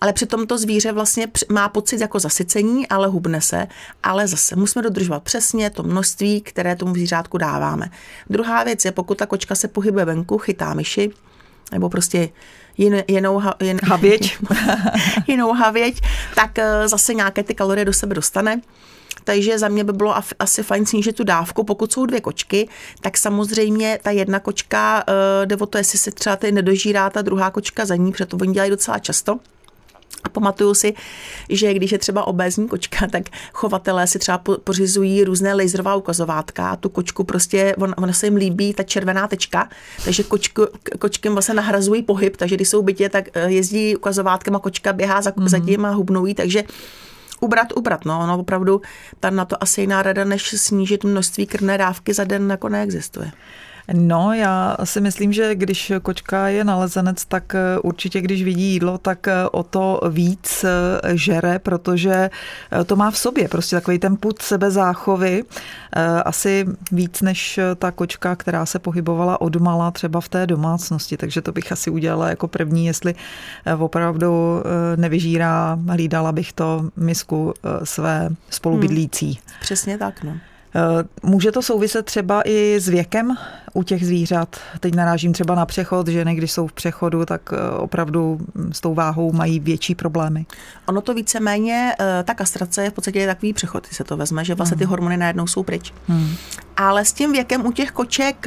ale 0.00 0.12
přitom 0.12 0.46
to 0.46 0.58
zvíře 0.58 0.92
vlastně 0.92 1.28
má 1.52 1.68
pocit 1.68 2.00
jako 2.00 2.18
zasycení, 2.18 2.88
ale 2.88 3.08
hubne 3.08 3.40
se, 3.40 3.66
ale 4.02 4.28
zase 4.28 4.56
musíme 4.56 4.82
dodržovat 4.82 5.22
přesně 5.22 5.70
to 5.70 5.82
množství, 5.82 6.40
které 6.40 6.76
tomu 6.76 6.94
zvířátku 6.94 7.38
dáváme. 7.38 7.90
Druhá 8.30 8.64
věc 8.64 8.84
je, 8.84 8.92
pokud 8.92 9.18
ta 9.18 9.26
kočka 9.26 9.54
se 9.54 9.68
pohybuje 9.68 10.04
venku, 10.04 10.38
chytá 10.38 10.74
myši, 10.74 11.10
nebo 11.72 11.88
prostě 11.88 12.28
jin, 12.78 13.04
jinou, 13.08 13.42
jen, 13.60 13.78
havěť. 13.84 14.38
jinou 15.26 15.52
havěť, 15.52 16.00
tak 16.34 16.58
eh, 16.58 16.88
zase 16.88 17.14
nějaké 17.14 17.42
ty 17.42 17.54
kalorie 17.54 17.84
do 17.84 17.92
sebe 17.92 18.14
dostane. 18.14 18.60
Takže 19.24 19.58
za 19.58 19.68
mě 19.68 19.84
by 19.84 19.92
bylo 19.92 20.14
asi 20.38 20.62
fajn 20.62 20.86
snížit 20.86 21.16
tu 21.16 21.24
dávku. 21.24 21.64
Pokud 21.64 21.92
jsou 21.92 22.06
dvě 22.06 22.20
kočky, 22.20 22.68
tak 23.00 23.16
samozřejmě 23.16 23.98
ta 24.02 24.10
jedna 24.10 24.40
kočka 24.40 25.04
eh, 25.08 25.46
jde 25.46 25.56
o 25.56 25.66
to, 25.66 25.78
jestli 25.78 25.98
se 25.98 26.10
třeba 26.10 26.36
ty 26.36 26.52
nedožírá 26.52 27.10
ta 27.10 27.22
druhá 27.22 27.50
kočka 27.50 27.84
za 27.84 27.96
ní, 27.96 28.12
protože 28.12 28.26
to 28.26 28.36
oni 28.36 28.52
dělají 28.52 28.70
docela 28.70 28.98
často. 28.98 29.38
A 30.26 30.28
pamatuju 30.28 30.74
si, 30.74 30.94
že 31.48 31.74
když 31.74 31.92
je 31.92 31.98
třeba 31.98 32.26
obézní 32.26 32.68
kočka, 32.68 33.06
tak 33.06 33.22
chovatelé 33.52 34.06
si 34.06 34.18
třeba 34.18 34.38
pořizují 34.64 35.24
různé 35.24 35.54
laserová 35.54 35.94
ukazovátka 35.94 36.70
a 36.70 36.76
tu 36.76 36.88
kočku 36.88 37.24
prostě, 37.24 37.74
on, 37.78 37.94
ona 37.98 38.12
se 38.12 38.26
jim 38.26 38.36
líbí 38.36 38.74
ta 38.74 38.82
červená 38.82 39.28
tečka, 39.28 39.68
takže 40.04 40.22
kočku, 40.22 40.66
kočkem 40.98 41.32
vlastně 41.32 41.54
nahrazují 41.54 42.02
pohyb, 42.02 42.36
takže 42.36 42.56
když 42.56 42.68
jsou 42.68 42.82
bytě, 42.82 43.08
tak 43.08 43.24
eh, 43.34 43.50
jezdí 43.50 43.96
ukazovátkem 43.96 44.56
a 44.56 44.58
kočka 44.58 44.92
běhá 44.92 45.22
za, 45.22 45.30
mm-hmm. 45.30 45.48
za 45.48 45.58
tím 45.58 45.84
a 45.84 45.90
hubnou 45.90 46.34
takže 46.34 46.64
ubrat, 47.40 47.72
ubrat, 47.76 48.04
no, 48.04 48.26
no 48.26 48.38
opravdu 48.38 48.82
tam 49.20 49.36
na 49.36 49.44
to 49.44 49.62
asi 49.62 49.80
jiná 49.80 50.02
rada, 50.02 50.24
než 50.24 50.48
snížit 50.48 51.04
množství 51.04 51.46
krvné 51.46 51.78
dávky 51.78 52.14
za 52.14 52.24
den, 52.24 52.50
jako 52.50 52.68
neexistuje. 52.68 53.30
No, 53.92 54.32
já 54.32 54.76
si 54.84 55.00
myslím, 55.00 55.32
že 55.32 55.54
když 55.54 55.92
kočka 56.02 56.48
je 56.48 56.64
nalezenec, 56.64 57.24
tak 57.24 57.54
eh, 57.54 57.78
určitě, 57.82 58.20
když 58.20 58.44
vidí 58.44 58.72
jídlo, 58.72 58.98
tak 58.98 59.28
eh, 59.28 59.34
o 59.52 59.62
to 59.62 60.00
víc 60.10 60.64
eh, 60.64 61.16
žere, 61.16 61.58
protože 61.58 62.30
to 62.86 62.96
má 62.96 63.10
v 63.10 63.18
sobě 63.18 63.48
prostě 63.48 63.76
takový 63.76 63.98
ten 63.98 64.16
put 64.16 64.42
sebezáchovy, 64.42 65.44
asi 66.24 66.66
víc 66.92 67.22
než 67.22 67.60
ta 67.76 67.90
kočka, 67.90 68.36
která 68.36 68.66
se 68.66 68.78
pohybovala 68.78 69.40
odmala 69.40 69.90
třeba 69.90 70.20
v 70.20 70.28
té 70.28 70.46
domácnosti, 70.46 71.16
takže 71.16 71.42
to 71.42 71.52
bych 71.52 71.72
asi 71.72 71.90
udělala 71.90 72.28
jako 72.28 72.48
první, 72.48 72.86
jestli 72.86 73.14
opravdu 73.78 74.62
nevyžírá, 74.96 75.78
hlídala 75.88 76.32
bych 76.32 76.52
to 76.52 76.90
misku 76.96 77.54
své 77.84 78.28
spolubydlící. 78.50 79.26
Hmm. 79.26 79.60
Přesně 79.60 79.98
tak, 79.98 80.22
no. 80.22 80.32
Může 81.22 81.52
to 81.52 81.62
souviset 81.62 82.06
třeba 82.06 82.42
i 82.44 82.80
s 82.80 82.88
věkem 82.88 83.36
u 83.76 83.82
těch 83.82 84.06
zvířat? 84.06 84.56
Teď 84.80 84.94
narážím 84.94 85.32
třeba 85.32 85.54
na 85.54 85.66
přechod, 85.66 86.08
že 86.08 86.24
když 86.24 86.52
jsou 86.52 86.66
v 86.66 86.72
přechodu, 86.72 87.26
tak 87.26 87.40
eh, 87.52 87.70
opravdu 87.78 88.38
s 88.72 88.80
tou 88.80 88.94
váhou 88.94 89.32
mají 89.32 89.60
větší 89.60 89.94
problémy. 89.94 90.46
Ono 90.86 91.00
to 91.00 91.14
víceméně, 91.14 91.94
eh, 92.00 92.22
ta 92.22 92.34
kastrace 92.34 92.84
je 92.84 92.90
v 92.90 92.92
podstatě 92.92 93.26
takový 93.26 93.52
přechod, 93.52 93.86
když 93.86 93.96
se 93.96 94.04
to 94.04 94.16
vezme, 94.16 94.44
že 94.44 94.54
vlastně 94.54 94.76
ty 94.76 94.84
hmm. 94.84 94.90
hormony 94.90 95.16
najednou 95.16 95.46
jsou 95.46 95.62
pryč. 95.62 95.92
Hmm. 96.08 96.34
Ale 96.76 97.04
s 97.04 97.12
tím 97.12 97.32
věkem 97.32 97.66
u 97.66 97.72
těch 97.72 97.90
koček, 97.90 98.46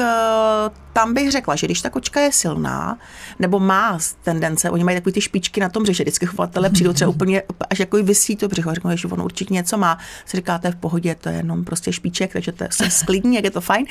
tam 0.93 1.13
bych 1.13 1.31
řekla, 1.31 1.55
že 1.55 1.67
když 1.67 1.81
ta 1.81 1.89
kočka 1.89 2.19
je 2.19 2.31
silná, 2.31 2.97
nebo 3.39 3.59
má 3.59 3.99
tendence, 4.23 4.69
oni 4.69 4.83
mají 4.83 4.97
takové 4.97 5.13
ty 5.13 5.21
špičky 5.21 5.61
na 5.61 5.69
tom 5.69 5.83
břeše, 5.83 6.03
vždycky 6.03 6.25
chovatele 6.25 6.69
přijdou 6.69 6.93
třeba 6.93 7.09
úplně, 7.15 7.43
až 7.69 7.79
jako 7.79 8.03
vysí 8.03 8.35
to 8.35 8.47
břicho, 8.47 8.73
řeknou, 8.73 8.95
že 8.95 9.07
on 9.07 9.21
určitě 9.21 9.53
něco 9.53 9.77
má, 9.77 9.97
si 10.25 10.37
říkáte 10.37 10.71
v 10.71 10.75
pohodě, 10.75 11.15
to 11.15 11.29
je 11.29 11.35
jenom 11.35 11.65
prostě 11.65 11.93
špiček, 11.93 12.33
takže 12.33 12.51
to 12.51 12.63
je 12.63 12.69
sklidní, 12.89 13.35
jak 13.35 13.45
je 13.45 13.51
to 13.51 13.61
fajn. 13.61 13.85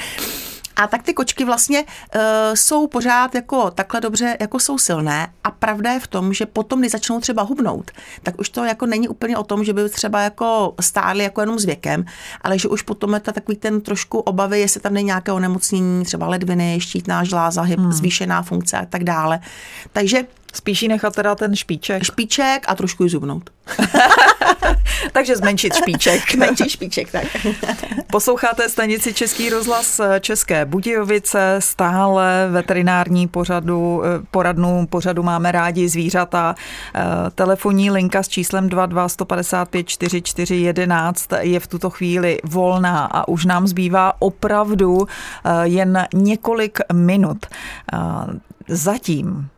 A 0.78 0.86
tak 0.86 1.02
ty 1.02 1.14
kočky 1.14 1.44
vlastně 1.44 1.82
uh, 1.82 2.20
jsou 2.54 2.86
pořád 2.86 3.34
jako 3.34 3.70
takhle 3.70 4.00
dobře, 4.00 4.36
jako 4.40 4.60
jsou 4.60 4.78
silné 4.78 5.28
a 5.44 5.50
pravda 5.50 5.92
je 5.92 6.00
v 6.00 6.06
tom, 6.06 6.32
že 6.32 6.46
potom, 6.46 6.80
když 6.80 6.92
začnou 6.92 7.20
třeba 7.20 7.42
hubnout, 7.42 7.90
tak 8.22 8.40
už 8.40 8.48
to 8.48 8.64
jako 8.64 8.86
není 8.86 9.08
úplně 9.08 9.36
o 9.36 9.44
tom, 9.44 9.64
že 9.64 9.72
by 9.72 9.88
třeba 9.88 10.20
jako 10.20 10.74
stály 10.80 11.24
jako 11.24 11.40
jenom 11.40 11.58
s 11.58 11.64
věkem, 11.64 12.04
ale 12.40 12.58
že 12.58 12.68
už 12.68 12.82
potom 12.82 13.14
je 13.14 13.20
to 13.20 13.32
takový 13.32 13.58
ten 13.58 13.80
trošku 13.80 14.18
obavy, 14.18 14.60
jestli 14.60 14.80
tam 14.80 14.94
není 14.94 15.06
nějaké 15.06 15.32
onemocnění, 15.32 16.04
třeba 16.04 16.28
ledviny, 16.28 16.78
štítná 16.80 17.24
žláza, 17.24 17.62
hyb, 17.62 17.78
hmm. 17.78 17.92
zvýšená 17.92 18.42
funkce 18.42 18.78
a 18.78 18.86
tak 18.86 19.04
dále. 19.04 19.40
Takže 19.92 20.24
Spíš 20.54 20.82
jí 20.82 20.88
nechat 20.88 21.14
teda 21.14 21.34
ten 21.34 21.56
špíček. 21.56 22.02
Špíček 22.02 22.64
a 22.68 22.74
trošku 22.74 23.04
ji 23.04 23.10
zubnout. 23.10 23.50
Takže 25.12 25.36
zmenšit 25.36 25.74
špíček. 25.74 26.30
Zmenšit 26.34 26.68
špíček, 26.68 27.12
tak. 27.12 27.24
Posloucháte 28.12 28.68
stanici 28.68 29.14
Český 29.14 29.50
rozhlas 29.50 30.00
České 30.20 30.64
Budějovice, 30.64 31.56
stále 31.58 32.48
veterinární 32.50 33.28
pořadu, 33.28 34.02
eh, 34.04 34.08
poradnu 34.30 34.86
pořadu 34.86 35.22
máme 35.22 35.52
rádi 35.52 35.88
zvířata. 35.88 36.54
Eh, 36.94 37.02
telefonní 37.34 37.90
linka 37.90 38.22
s 38.22 38.28
číslem 38.28 38.68
22 38.68 39.08
155 39.08 39.88
44 39.88 40.56
11 40.56 41.28
je 41.40 41.60
v 41.60 41.66
tuto 41.66 41.90
chvíli 41.90 42.38
volná 42.44 43.04
a 43.04 43.28
už 43.28 43.44
nám 43.44 43.66
zbývá 43.66 44.12
opravdu 44.18 45.06
eh, 45.06 45.50
jen 45.62 46.06
několik 46.14 46.78
minut. 46.92 47.46
Zatím 48.68 49.48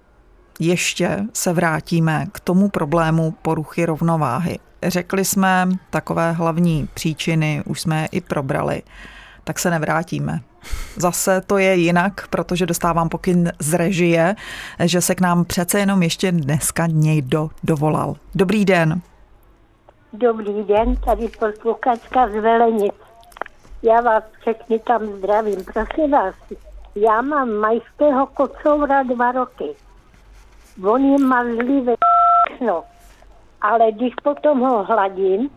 ještě 0.61 1.27
se 1.33 1.53
vrátíme 1.53 2.27
k 2.33 2.41
tomu 2.41 2.69
problému 2.69 3.35
poruchy 3.43 3.87
rovnováhy. 3.87 4.59
Řekli 4.83 5.25
jsme 5.25 5.69
takové 5.91 6.33
hlavní 6.33 6.89
příčiny, 6.95 7.63
už 7.67 7.81
jsme 7.81 8.03
je 8.03 8.07
i 8.07 8.21
probrali, 8.21 8.83
tak 9.45 9.59
se 9.59 9.71
nevrátíme. 9.71 10.41
Zase 10.97 11.41
to 11.47 11.59
je 11.59 11.75
jinak, 11.75 12.29
protože 12.29 12.67
dostávám 12.67 13.09
pokyn 13.09 13.53
z 13.59 13.75
režie, 13.75 14.35
že 14.85 15.01
se 15.01 15.15
k 15.15 15.21
nám 15.21 15.45
přece 15.45 15.79
jenom 15.79 16.03
ještě 16.03 16.33
dneska 16.33 16.87
někdo 16.87 17.51
dovolal. 17.65 18.17
Dobrý 18.35 18.65
den. 18.65 19.01
Dobrý 20.13 20.65
den, 20.65 20.97
tady 20.97 21.29
posluchačka 21.29 22.29
z 22.29 22.33
Velenic. 22.33 22.95
Já 23.83 24.01
vás 24.01 24.25
všechny 24.41 24.79
tam 24.79 25.07
zdravím. 25.07 25.65
Prosím 25.65 26.11
vás, 26.11 26.35
já 26.95 27.23
mám 27.23 27.51
majského 27.51 28.27
kocoura 28.27 29.03
dva 29.03 29.33
roky. 29.33 29.65
On 30.85 31.05
je 31.05 31.19
mazlivý, 31.19 31.95
no 32.67 32.85
ale 33.63 33.93
když 33.93 34.15
potom 34.23 34.61
ho 34.61 34.85
hladím 34.85 35.51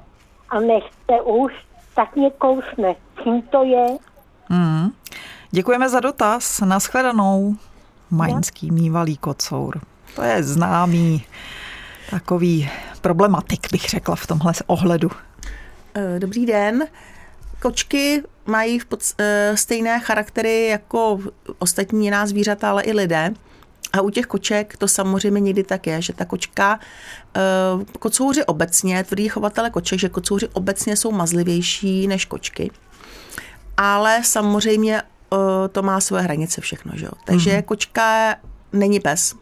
a 0.49 0.59
nechce 0.59 1.21
už, 1.25 1.53
tak 1.95 2.15
mě 2.15 2.31
kousne. 2.31 2.95
Čím 3.23 3.41
to 3.41 3.63
je? 3.63 3.97
Hmm. 4.49 4.89
Děkujeme 5.51 5.89
za 5.89 5.99
dotaz. 5.99 6.59
Naschledanou. 6.59 7.55
Majnský 8.11 8.71
mývalý 8.71 9.17
kocour. 9.17 9.81
To 10.15 10.21
je 10.21 10.43
známý 10.43 11.25
takový 12.09 12.69
problematik, 13.01 13.71
bych 13.71 13.81
řekla 13.81 14.15
v 14.15 14.27
tomhle 14.27 14.53
ohledu. 14.67 15.09
Eh, 15.95 16.19
dobrý 16.19 16.45
den. 16.45 16.87
Kočky 17.61 18.23
mají 18.45 18.79
v 18.79 18.85
pod, 18.85 18.99
eh, 19.17 19.57
stejné 19.57 19.99
charaktery 19.99 20.67
jako 20.67 21.19
ostatní 21.59 22.05
jiná 22.05 22.25
zvířata, 22.25 22.69
ale 22.69 22.83
i 22.83 22.93
lidé. 22.93 23.33
A 23.93 24.01
u 24.01 24.09
těch 24.09 24.25
koček 24.25 24.77
to 24.77 24.87
samozřejmě 24.87 25.39
někdy 25.39 25.63
tak 25.63 25.87
je, 25.87 26.01
že 26.01 26.13
ta 26.13 26.25
kočka, 26.25 26.79
eh, 27.35 27.39
kocouři 27.99 28.45
obecně, 28.45 29.03
tvrdí 29.03 29.27
chovatele 29.27 29.69
koček, 29.69 29.99
že 29.99 30.09
kocouři 30.09 30.47
obecně 30.47 30.97
jsou 30.97 31.11
mazlivější 31.11 32.07
než 32.07 32.25
kočky. 32.25 32.71
Ale 33.77 34.21
samozřejmě 34.23 35.01
eh, 35.01 35.37
to 35.71 35.83
má 35.83 36.01
svoje 36.01 36.23
hranice 36.23 36.61
všechno, 36.61 36.91
že 36.95 37.05
jo. 37.05 37.11
Takže 37.25 37.51
mm-hmm. 37.51 37.63
kočka 37.63 38.35
není 38.73 38.99
pes. 38.99 39.35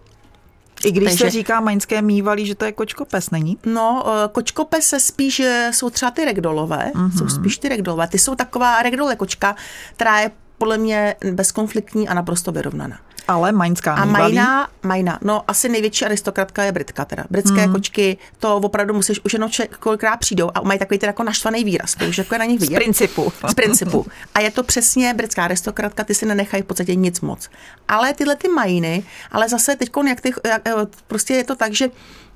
I 0.85 0.91
když 0.91 1.09
Takže, 1.09 1.25
se 1.25 1.29
říká 1.29 1.59
maňské 1.59 2.01
mývalí, 2.01 2.45
že 2.45 2.55
to 2.55 2.65
je 2.65 2.71
kočkopes, 2.71 3.29
není? 3.29 3.57
No, 3.65 4.03
eh, 4.07 4.29
kočkopes 4.31 4.85
se 4.85 4.99
spíš, 4.99 5.41
jsou 5.71 5.89
třeba 5.89 6.11
ty 6.11 6.25
regdolové, 6.25 6.91
mm-hmm. 6.95 7.17
jsou 7.17 7.27
spíš 7.29 7.57
ty 7.57 7.69
regdolové. 7.69 8.07
Ty 8.07 8.19
jsou 8.19 8.35
taková 8.35 8.83
regdole 8.83 9.15
kočka, 9.15 9.55
která 9.95 10.19
je 10.19 10.31
podle 10.57 10.77
mě 10.77 11.15
bezkonfliktní 11.31 12.09
a 12.09 12.13
naprosto 12.13 12.51
vyrovnaná. 12.51 12.99
Ale 13.31 13.51
maňská 13.51 13.93
A 13.93 14.05
majna, 14.05 14.67
majna, 14.83 15.19
no 15.21 15.43
asi 15.47 15.69
největší 15.69 16.05
aristokratka 16.05 16.63
je 16.63 16.71
Britka 16.71 17.05
teda. 17.05 17.23
Britské 17.29 17.67
mm. 17.67 17.73
kočky, 17.73 18.17
to 18.39 18.57
opravdu 18.57 18.93
musíš, 18.93 19.19
už 19.25 19.33
jenom 19.33 19.49
kolikrát 19.79 20.17
přijdou 20.17 20.51
a 20.53 20.61
mají 20.61 20.79
takový 20.79 20.97
ten 20.97 21.07
jako 21.07 21.23
naštvaný 21.23 21.63
výraz, 21.63 21.95
to 21.95 22.05
už 22.05 22.17
jako 22.17 22.35
je 22.35 22.39
na 22.39 22.45
nich 22.45 22.59
vidět. 22.59 22.75
Z 22.75 22.77
principu. 22.77 23.33
Z 23.49 23.53
principu. 23.53 24.05
A 24.35 24.39
je 24.39 24.51
to 24.51 24.63
přesně 24.63 25.13
britská 25.13 25.43
aristokratka, 25.43 26.03
ty 26.03 26.15
si 26.15 26.25
nenechají 26.25 26.63
v 26.63 26.65
podstatě 26.65 26.95
nic 26.95 27.21
moc. 27.21 27.49
Ale 27.87 28.13
tyhle 28.13 28.35
ty 28.35 28.47
majiny, 28.47 29.03
ale 29.31 29.49
zase 29.49 29.75
teď, 29.75 29.89
jak 30.07 30.21
ty, 30.21 30.33
jak, 30.45 30.61
eh, 30.67 30.73
prostě 31.07 31.33
je 31.33 31.43
to 31.43 31.55
tak, 31.55 31.73
že 31.73 31.89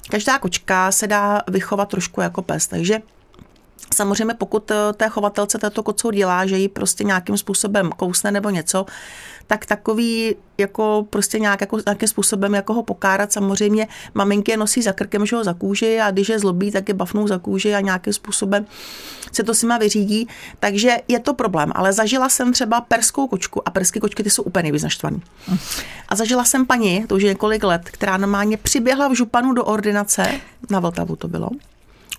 každá 0.09 0.39
kočka 0.39 0.91
se 0.91 1.07
dá 1.07 1.41
vychovat 1.47 1.89
trošku 1.89 2.21
jako 2.21 2.41
pes, 2.41 2.67
takže 2.67 3.01
Samozřejmě 3.95 4.33
pokud 4.33 4.71
eh, 4.71 4.75
té 4.93 5.09
chovatelce 5.09 5.57
tato 5.57 5.83
kocou 5.83 6.11
dělá, 6.11 6.45
že 6.45 6.57
ji 6.57 6.69
prostě 6.69 7.03
nějakým 7.03 7.37
způsobem 7.37 7.89
kousne 7.89 8.31
nebo 8.31 8.49
něco, 8.49 8.85
tak 9.47 9.65
takový 9.65 10.35
jako 10.57 11.07
prostě 11.09 11.39
nějak, 11.39 11.61
jako, 11.61 11.79
nějakým 11.85 12.07
způsobem 12.07 12.53
jako 12.53 12.73
ho 12.73 12.83
pokárat. 12.83 13.31
Samozřejmě 13.31 13.87
maminky 14.13 14.51
je 14.51 14.57
nosí 14.57 14.81
za 14.81 14.93
krkem, 14.93 15.25
že 15.25 15.35
ho 15.35 15.43
za 15.43 15.53
kůži 15.53 15.99
a 15.99 16.11
když 16.11 16.29
je 16.29 16.39
zlobí, 16.39 16.71
tak 16.71 16.87
je 16.87 16.93
bafnou 16.93 17.27
za 17.27 17.37
kůži 17.37 17.75
a 17.75 17.79
nějakým 17.79 18.13
způsobem 18.13 18.65
se 19.31 19.43
to 19.43 19.53
si 19.53 19.65
má 19.65 19.77
vyřídí. 19.77 20.27
Takže 20.59 20.97
je 21.07 21.19
to 21.19 21.33
problém. 21.33 21.71
Ale 21.75 21.93
zažila 21.93 22.29
jsem 22.29 22.53
třeba 22.53 22.81
perskou 22.81 23.27
kočku 23.27 23.67
a 23.67 23.71
perské 23.71 23.99
kočky 23.99 24.23
ty 24.23 24.29
jsou 24.29 24.43
úplně 24.43 24.63
nejvíc 24.63 24.83
naštvaný. 24.83 25.21
A 26.09 26.15
zažila 26.15 26.45
jsem 26.45 26.65
paní, 26.65 27.07
to 27.07 27.15
už 27.15 27.23
je 27.23 27.29
několik 27.29 27.63
let, 27.63 27.81
která 27.85 28.17
normálně 28.17 28.57
přiběhla 28.57 29.07
v 29.07 29.13
županu 29.13 29.53
do 29.53 29.65
ordinace, 29.65 30.39
na 30.69 30.79
Vltavu 30.79 31.15
to 31.15 31.27
bylo, 31.27 31.49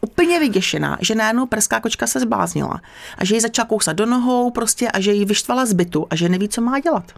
úplně 0.06 0.40
vyděšená, 0.40 0.98
že 1.00 1.14
najednou 1.14 1.46
perská 1.46 1.80
kočka 1.80 2.06
se 2.06 2.20
zbláznila 2.20 2.80
a 3.18 3.24
že 3.24 3.34
ji 3.34 3.40
začala 3.40 3.66
kousat 3.66 3.96
do 3.96 4.06
nohou 4.06 4.50
prostě 4.50 4.88
a 4.88 5.00
že 5.00 5.12
ji 5.12 5.24
vyštvala 5.24 5.66
z 5.66 5.72
bytu 5.72 6.06
a 6.10 6.16
že 6.16 6.28
neví, 6.28 6.48
co 6.48 6.60
má 6.60 6.78
dělat. 6.80 7.12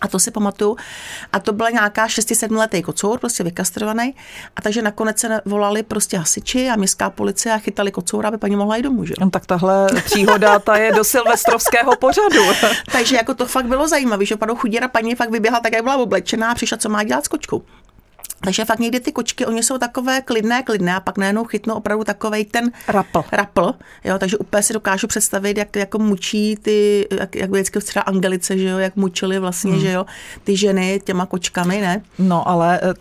A 0.00 0.08
to 0.08 0.18
si 0.18 0.30
pamatuju. 0.30 0.76
A 1.32 1.38
to 1.38 1.52
byla 1.52 1.70
nějaká 1.70 2.06
6-7 2.06 2.56
letý 2.56 2.82
kocour, 2.82 3.18
prostě 3.18 3.44
vykastrovaný. 3.44 4.14
A 4.56 4.62
takže 4.62 4.82
nakonec 4.82 5.18
se 5.18 5.40
volali 5.44 5.82
prostě 5.82 6.18
hasiči 6.18 6.68
a 6.68 6.76
městská 6.76 7.10
policie 7.10 7.54
a 7.54 7.58
chytali 7.58 7.90
kocoura, 7.90 8.28
aby 8.28 8.38
paní 8.38 8.56
mohla 8.56 8.76
jít 8.76 8.82
domů. 8.82 9.04
Že? 9.04 9.14
No, 9.20 9.30
tak 9.30 9.46
tahle 9.46 9.88
příhoda, 10.04 10.58
ta 10.58 10.76
je 10.76 10.92
do 10.92 11.04
silvestrovského 11.04 11.96
pořadu. 11.96 12.42
takže 12.92 13.16
jako 13.16 13.34
to 13.34 13.46
fakt 13.46 13.66
bylo 13.66 13.88
zajímavé, 13.88 14.24
že 14.24 14.34
opravdu 14.34 14.56
chudíra 14.56 14.88
paní 14.88 15.14
fakt 15.14 15.30
vyběhla 15.30 15.60
tak, 15.60 15.72
jak 15.72 15.82
byla 15.82 15.96
oblečená 15.96 16.50
a 16.50 16.54
přišla, 16.54 16.78
co 16.78 16.88
má 16.88 17.02
dělat 17.02 17.24
s 17.24 17.28
kočkou. 17.28 17.62
Takže 18.40 18.64
fakt 18.64 18.78
někdy 18.78 19.00
ty 19.00 19.12
kočky, 19.12 19.46
oni 19.46 19.62
jsou 19.62 19.78
takové 19.78 20.20
klidné, 20.20 20.62
klidné 20.62 20.96
a 20.96 21.00
pak 21.00 21.18
najednou 21.18 21.44
chytnou 21.44 21.74
opravdu 21.74 22.04
takovej 22.04 22.44
ten 22.44 22.70
rapl. 22.88 23.24
rapl 23.32 23.74
jo, 24.04 24.18
takže 24.18 24.38
úplně 24.38 24.62
si 24.62 24.72
dokážu 24.72 25.06
představit, 25.06 25.58
jak 25.58 25.76
jako 25.76 25.98
mučí 25.98 26.56
ty, 26.56 27.08
jak, 27.10 27.36
jak 27.36 27.50
vždycky 27.50 27.80
třeba 27.80 28.02
Angelice, 28.02 28.58
že 28.58 28.68
jo, 28.68 28.78
jak 28.78 28.96
mučili 28.96 29.38
vlastně, 29.38 29.72
hmm. 29.72 29.80
že 29.80 29.92
jo, 29.92 30.06
ty 30.44 30.56
ženy 30.56 31.00
těma 31.04 31.26
kočkami, 31.26 31.80
ne? 31.80 32.02
No 32.18 32.48
ale 32.48 32.80
eh, 32.82 32.94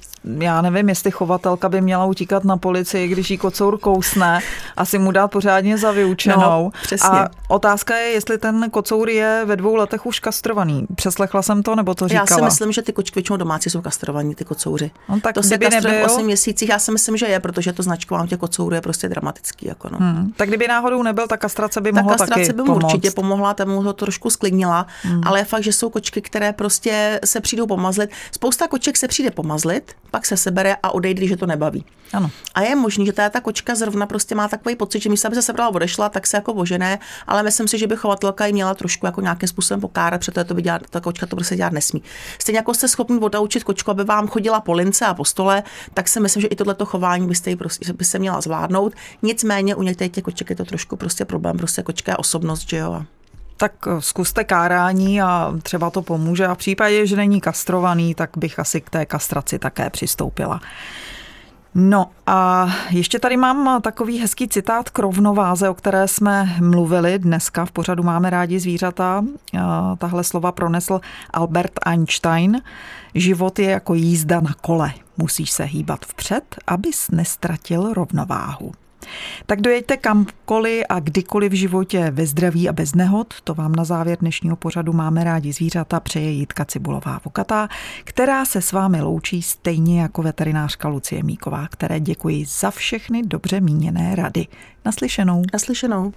já 0.43 0.61
nevím, 0.61 0.89
jestli 0.89 1.11
chovatelka 1.11 1.69
by 1.69 1.81
měla 1.81 2.05
utíkat 2.05 2.43
na 2.43 2.57
policii, 2.57 3.07
když 3.07 3.31
jí 3.31 3.37
kocour 3.37 3.77
kousne, 3.77 4.39
asi 4.77 4.99
mu 4.99 5.11
dát 5.11 5.27
pořádně 5.27 5.77
za 5.77 5.91
vyučenou. 5.91 6.63
No, 6.63 6.71
přesně. 6.83 7.09
A 7.09 7.29
otázka 7.47 7.97
je, 7.97 8.07
jestli 8.07 8.37
ten 8.37 8.69
kocour 8.69 9.09
je 9.09 9.43
ve 9.45 9.55
dvou 9.55 9.75
letech 9.75 10.05
už 10.05 10.19
kastrovaný. 10.19 10.87
Přeslechla 10.95 11.41
jsem 11.41 11.63
to, 11.63 11.75
nebo 11.75 11.93
to 11.93 12.07
říkala? 12.07 12.25
Já 12.29 12.35
si 12.35 12.41
myslím, 12.41 12.71
že 12.71 12.81
ty 12.81 12.93
kočky 12.93 13.15
většinou 13.15 13.37
domácí 13.37 13.69
jsou 13.69 13.81
kastrovaní, 13.81 14.35
ty 14.35 14.45
kocouři. 14.45 14.91
No, 15.09 15.19
tak 15.27 15.35
to 15.35 15.43
se 15.43 15.57
kastruje 15.57 16.01
v 16.01 16.05
8 16.05 16.25
měsících, 16.25 16.69
já 16.69 16.79
si 16.79 16.91
myslím, 16.91 17.17
že 17.17 17.25
je, 17.25 17.39
protože 17.39 17.73
to 17.73 17.83
značkování 17.83 18.29
těch 18.29 18.39
kocourů 18.39 18.75
je 18.75 18.81
prostě 18.81 19.09
dramatický. 19.09 19.67
Jako 19.67 19.89
no. 19.89 19.97
hmm. 19.97 20.33
Tak 20.35 20.47
kdyby 20.47 20.67
náhodou 20.67 21.03
nebyl, 21.03 21.27
tak 21.27 21.39
kastrace 21.39 21.81
by 21.81 21.91
mohla 21.91 22.11
ta 22.11 22.17
kastrace 22.17 22.47
taky 22.47 22.53
by 22.53 22.63
mu 22.63 22.75
určitě 22.75 23.11
pomohla, 23.11 23.53
tam 23.53 23.69
mu 23.69 23.83
to 23.83 23.93
trošku 23.93 24.29
sklidnila, 24.29 24.87
hmm. 25.01 25.21
ale 25.25 25.39
je 25.39 25.45
fakt, 25.45 25.63
že 25.63 25.73
jsou 25.73 25.89
kočky, 25.89 26.21
které 26.21 26.53
prostě 26.53 27.19
se 27.25 27.41
přijdou 27.41 27.67
pomazlit. 27.67 28.09
Spousta 28.31 28.67
koček 28.67 28.97
se 28.97 29.07
přijde 29.07 29.31
pomazlit, 29.31 29.91
pak 30.11 30.25
se 30.25 30.37
sebere 30.37 30.75
a 30.83 30.93
odejde, 30.93 31.25
je 31.25 31.37
to 31.37 31.45
nebaví. 31.45 31.85
Ano. 32.13 32.31
A 32.55 32.61
je 32.61 32.75
možný, 32.75 33.05
že 33.05 33.13
ta, 33.13 33.29
ta 33.29 33.41
kočka 33.41 33.75
zrovna 33.75 34.05
prostě 34.05 34.35
má 34.35 34.47
takový 34.47 34.75
pocit, 34.75 35.01
že 35.01 35.09
místo, 35.09 35.27
aby 35.27 35.35
se 35.35 35.41
sebrala 35.41 35.75
odešla, 35.75 36.09
tak 36.09 36.27
se 36.27 36.37
jako 36.37 36.53
ožené, 36.53 36.99
ale 37.27 37.43
myslím 37.43 37.67
si, 37.67 37.77
že 37.77 37.87
by 37.87 37.95
chovatelka 37.95 38.45
ji 38.45 38.53
měla 38.53 38.73
trošku 38.73 39.05
jako 39.05 39.21
nějakým 39.21 39.49
způsobem 39.49 39.81
pokárat, 39.81 40.21
protože 40.21 40.43
to 40.43 40.53
by 40.53 40.61
dělat, 40.61 40.81
ta 40.89 40.99
kočka 40.99 41.25
to 41.25 41.35
prostě 41.35 41.55
dělat 41.55 41.73
nesmí. 41.73 42.03
Stejně 42.39 42.59
jako 42.59 42.73
jste 42.73 42.87
schopni 42.87 43.19
odaučit 43.19 43.63
kočku, 43.63 43.91
aby 43.91 44.03
vám 44.03 44.27
chodila 44.27 44.59
po 44.59 44.73
lince 44.73 45.05
a 45.05 45.13
po 45.17 45.25
stole, 45.25 45.63
tak 45.93 46.07
si 46.07 46.19
myslím, 46.19 46.41
že 46.41 46.47
i 46.47 46.55
tohleto 46.55 46.85
chování 46.85 47.27
byste, 47.27 47.55
prostě, 47.55 47.93
by 47.93 48.05
se 48.05 48.19
měla 48.19 48.41
zvládnout. 48.41 48.93
Nicméně 49.21 49.75
u 49.75 49.83
některých 49.83 50.11
těch 50.11 50.23
koček 50.23 50.49
je 50.49 50.55
to 50.55 50.65
trošku 50.65 50.95
prostě 50.95 51.25
problém, 51.25 51.57
prostě 51.57 51.83
kočka 51.83 52.11
je 52.11 52.17
osobnost, 52.17 52.69
že 52.69 52.77
jo. 52.77 53.03
Tak 53.57 53.71
eh, 53.87 54.01
zkuste 54.01 54.43
kárání 54.43 55.21
a 55.21 55.53
třeba 55.63 55.89
to 55.89 56.01
pomůže. 56.01 56.47
A 56.47 56.55
v 56.55 56.57
případě, 56.57 57.07
že 57.07 57.15
není 57.15 57.41
kastrovaný, 57.41 58.15
tak 58.15 58.29
bych 58.37 58.59
asi 58.59 58.81
k 58.81 58.89
té 58.89 59.05
kastraci 59.05 59.59
také 59.59 59.89
přistoupila. 59.89 60.61
No 61.75 62.09
a 62.27 62.67
ještě 62.89 63.19
tady 63.19 63.37
mám 63.37 63.81
takový 63.81 64.19
hezký 64.19 64.47
citát 64.47 64.89
k 64.89 64.99
rovnováze, 64.99 65.69
o 65.69 65.73
které 65.73 66.07
jsme 66.07 66.55
mluvili 66.61 67.19
dneska. 67.19 67.65
V 67.65 67.71
pořadu 67.71 68.03
máme 68.03 68.29
rádi 68.29 68.59
zvířata. 68.59 69.23
Tahle 69.97 70.23
slova 70.23 70.51
pronesl 70.51 71.01
Albert 71.33 71.71
Einstein. 71.85 72.61
Život 73.15 73.59
je 73.59 73.69
jako 73.69 73.93
jízda 73.93 74.39
na 74.39 74.53
kole. 74.61 74.93
Musíš 75.17 75.51
se 75.51 75.63
hýbat 75.63 76.05
vpřed, 76.05 76.55
abys 76.67 77.11
nestratil 77.11 77.93
rovnováhu. 77.93 78.71
Tak 79.45 79.61
dojeďte 79.61 79.97
kamkoliv 79.97 80.83
a 80.89 80.99
kdykoliv 80.99 81.51
v 81.51 81.55
životě 81.55 82.11
ve 82.11 82.25
zdraví 82.25 82.69
a 82.69 82.73
bez 82.73 82.95
nehod. 82.95 83.33
To 83.43 83.53
vám 83.53 83.75
na 83.75 83.83
závěr 83.83 84.17
dnešního 84.21 84.55
pořadu 84.55 84.93
máme 84.93 85.23
rádi 85.23 85.53
zvířata, 85.53 85.99
přeje 85.99 86.31
Jitka 86.31 86.65
Cibulová 86.65 87.21
Vokatá, 87.25 87.67
která 88.03 88.45
se 88.45 88.61
s 88.61 88.71
vámi 88.71 89.01
loučí 89.01 89.41
stejně 89.41 90.01
jako 90.01 90.21
veterinářka 90.21 90.87
Lucie 90.87 91.23
Míková, 91.23 91.67
které 91.67 91.99
děkuji 91.99 92.45
za 92.45 92.71
všechny 92.71 93.23
dobře 93.23 93.61
míněné 93.61 94.15
rady. 94.15 94.47
Naslyšenou. 94.85 95.43
Naslyšenou. 95.53 96.13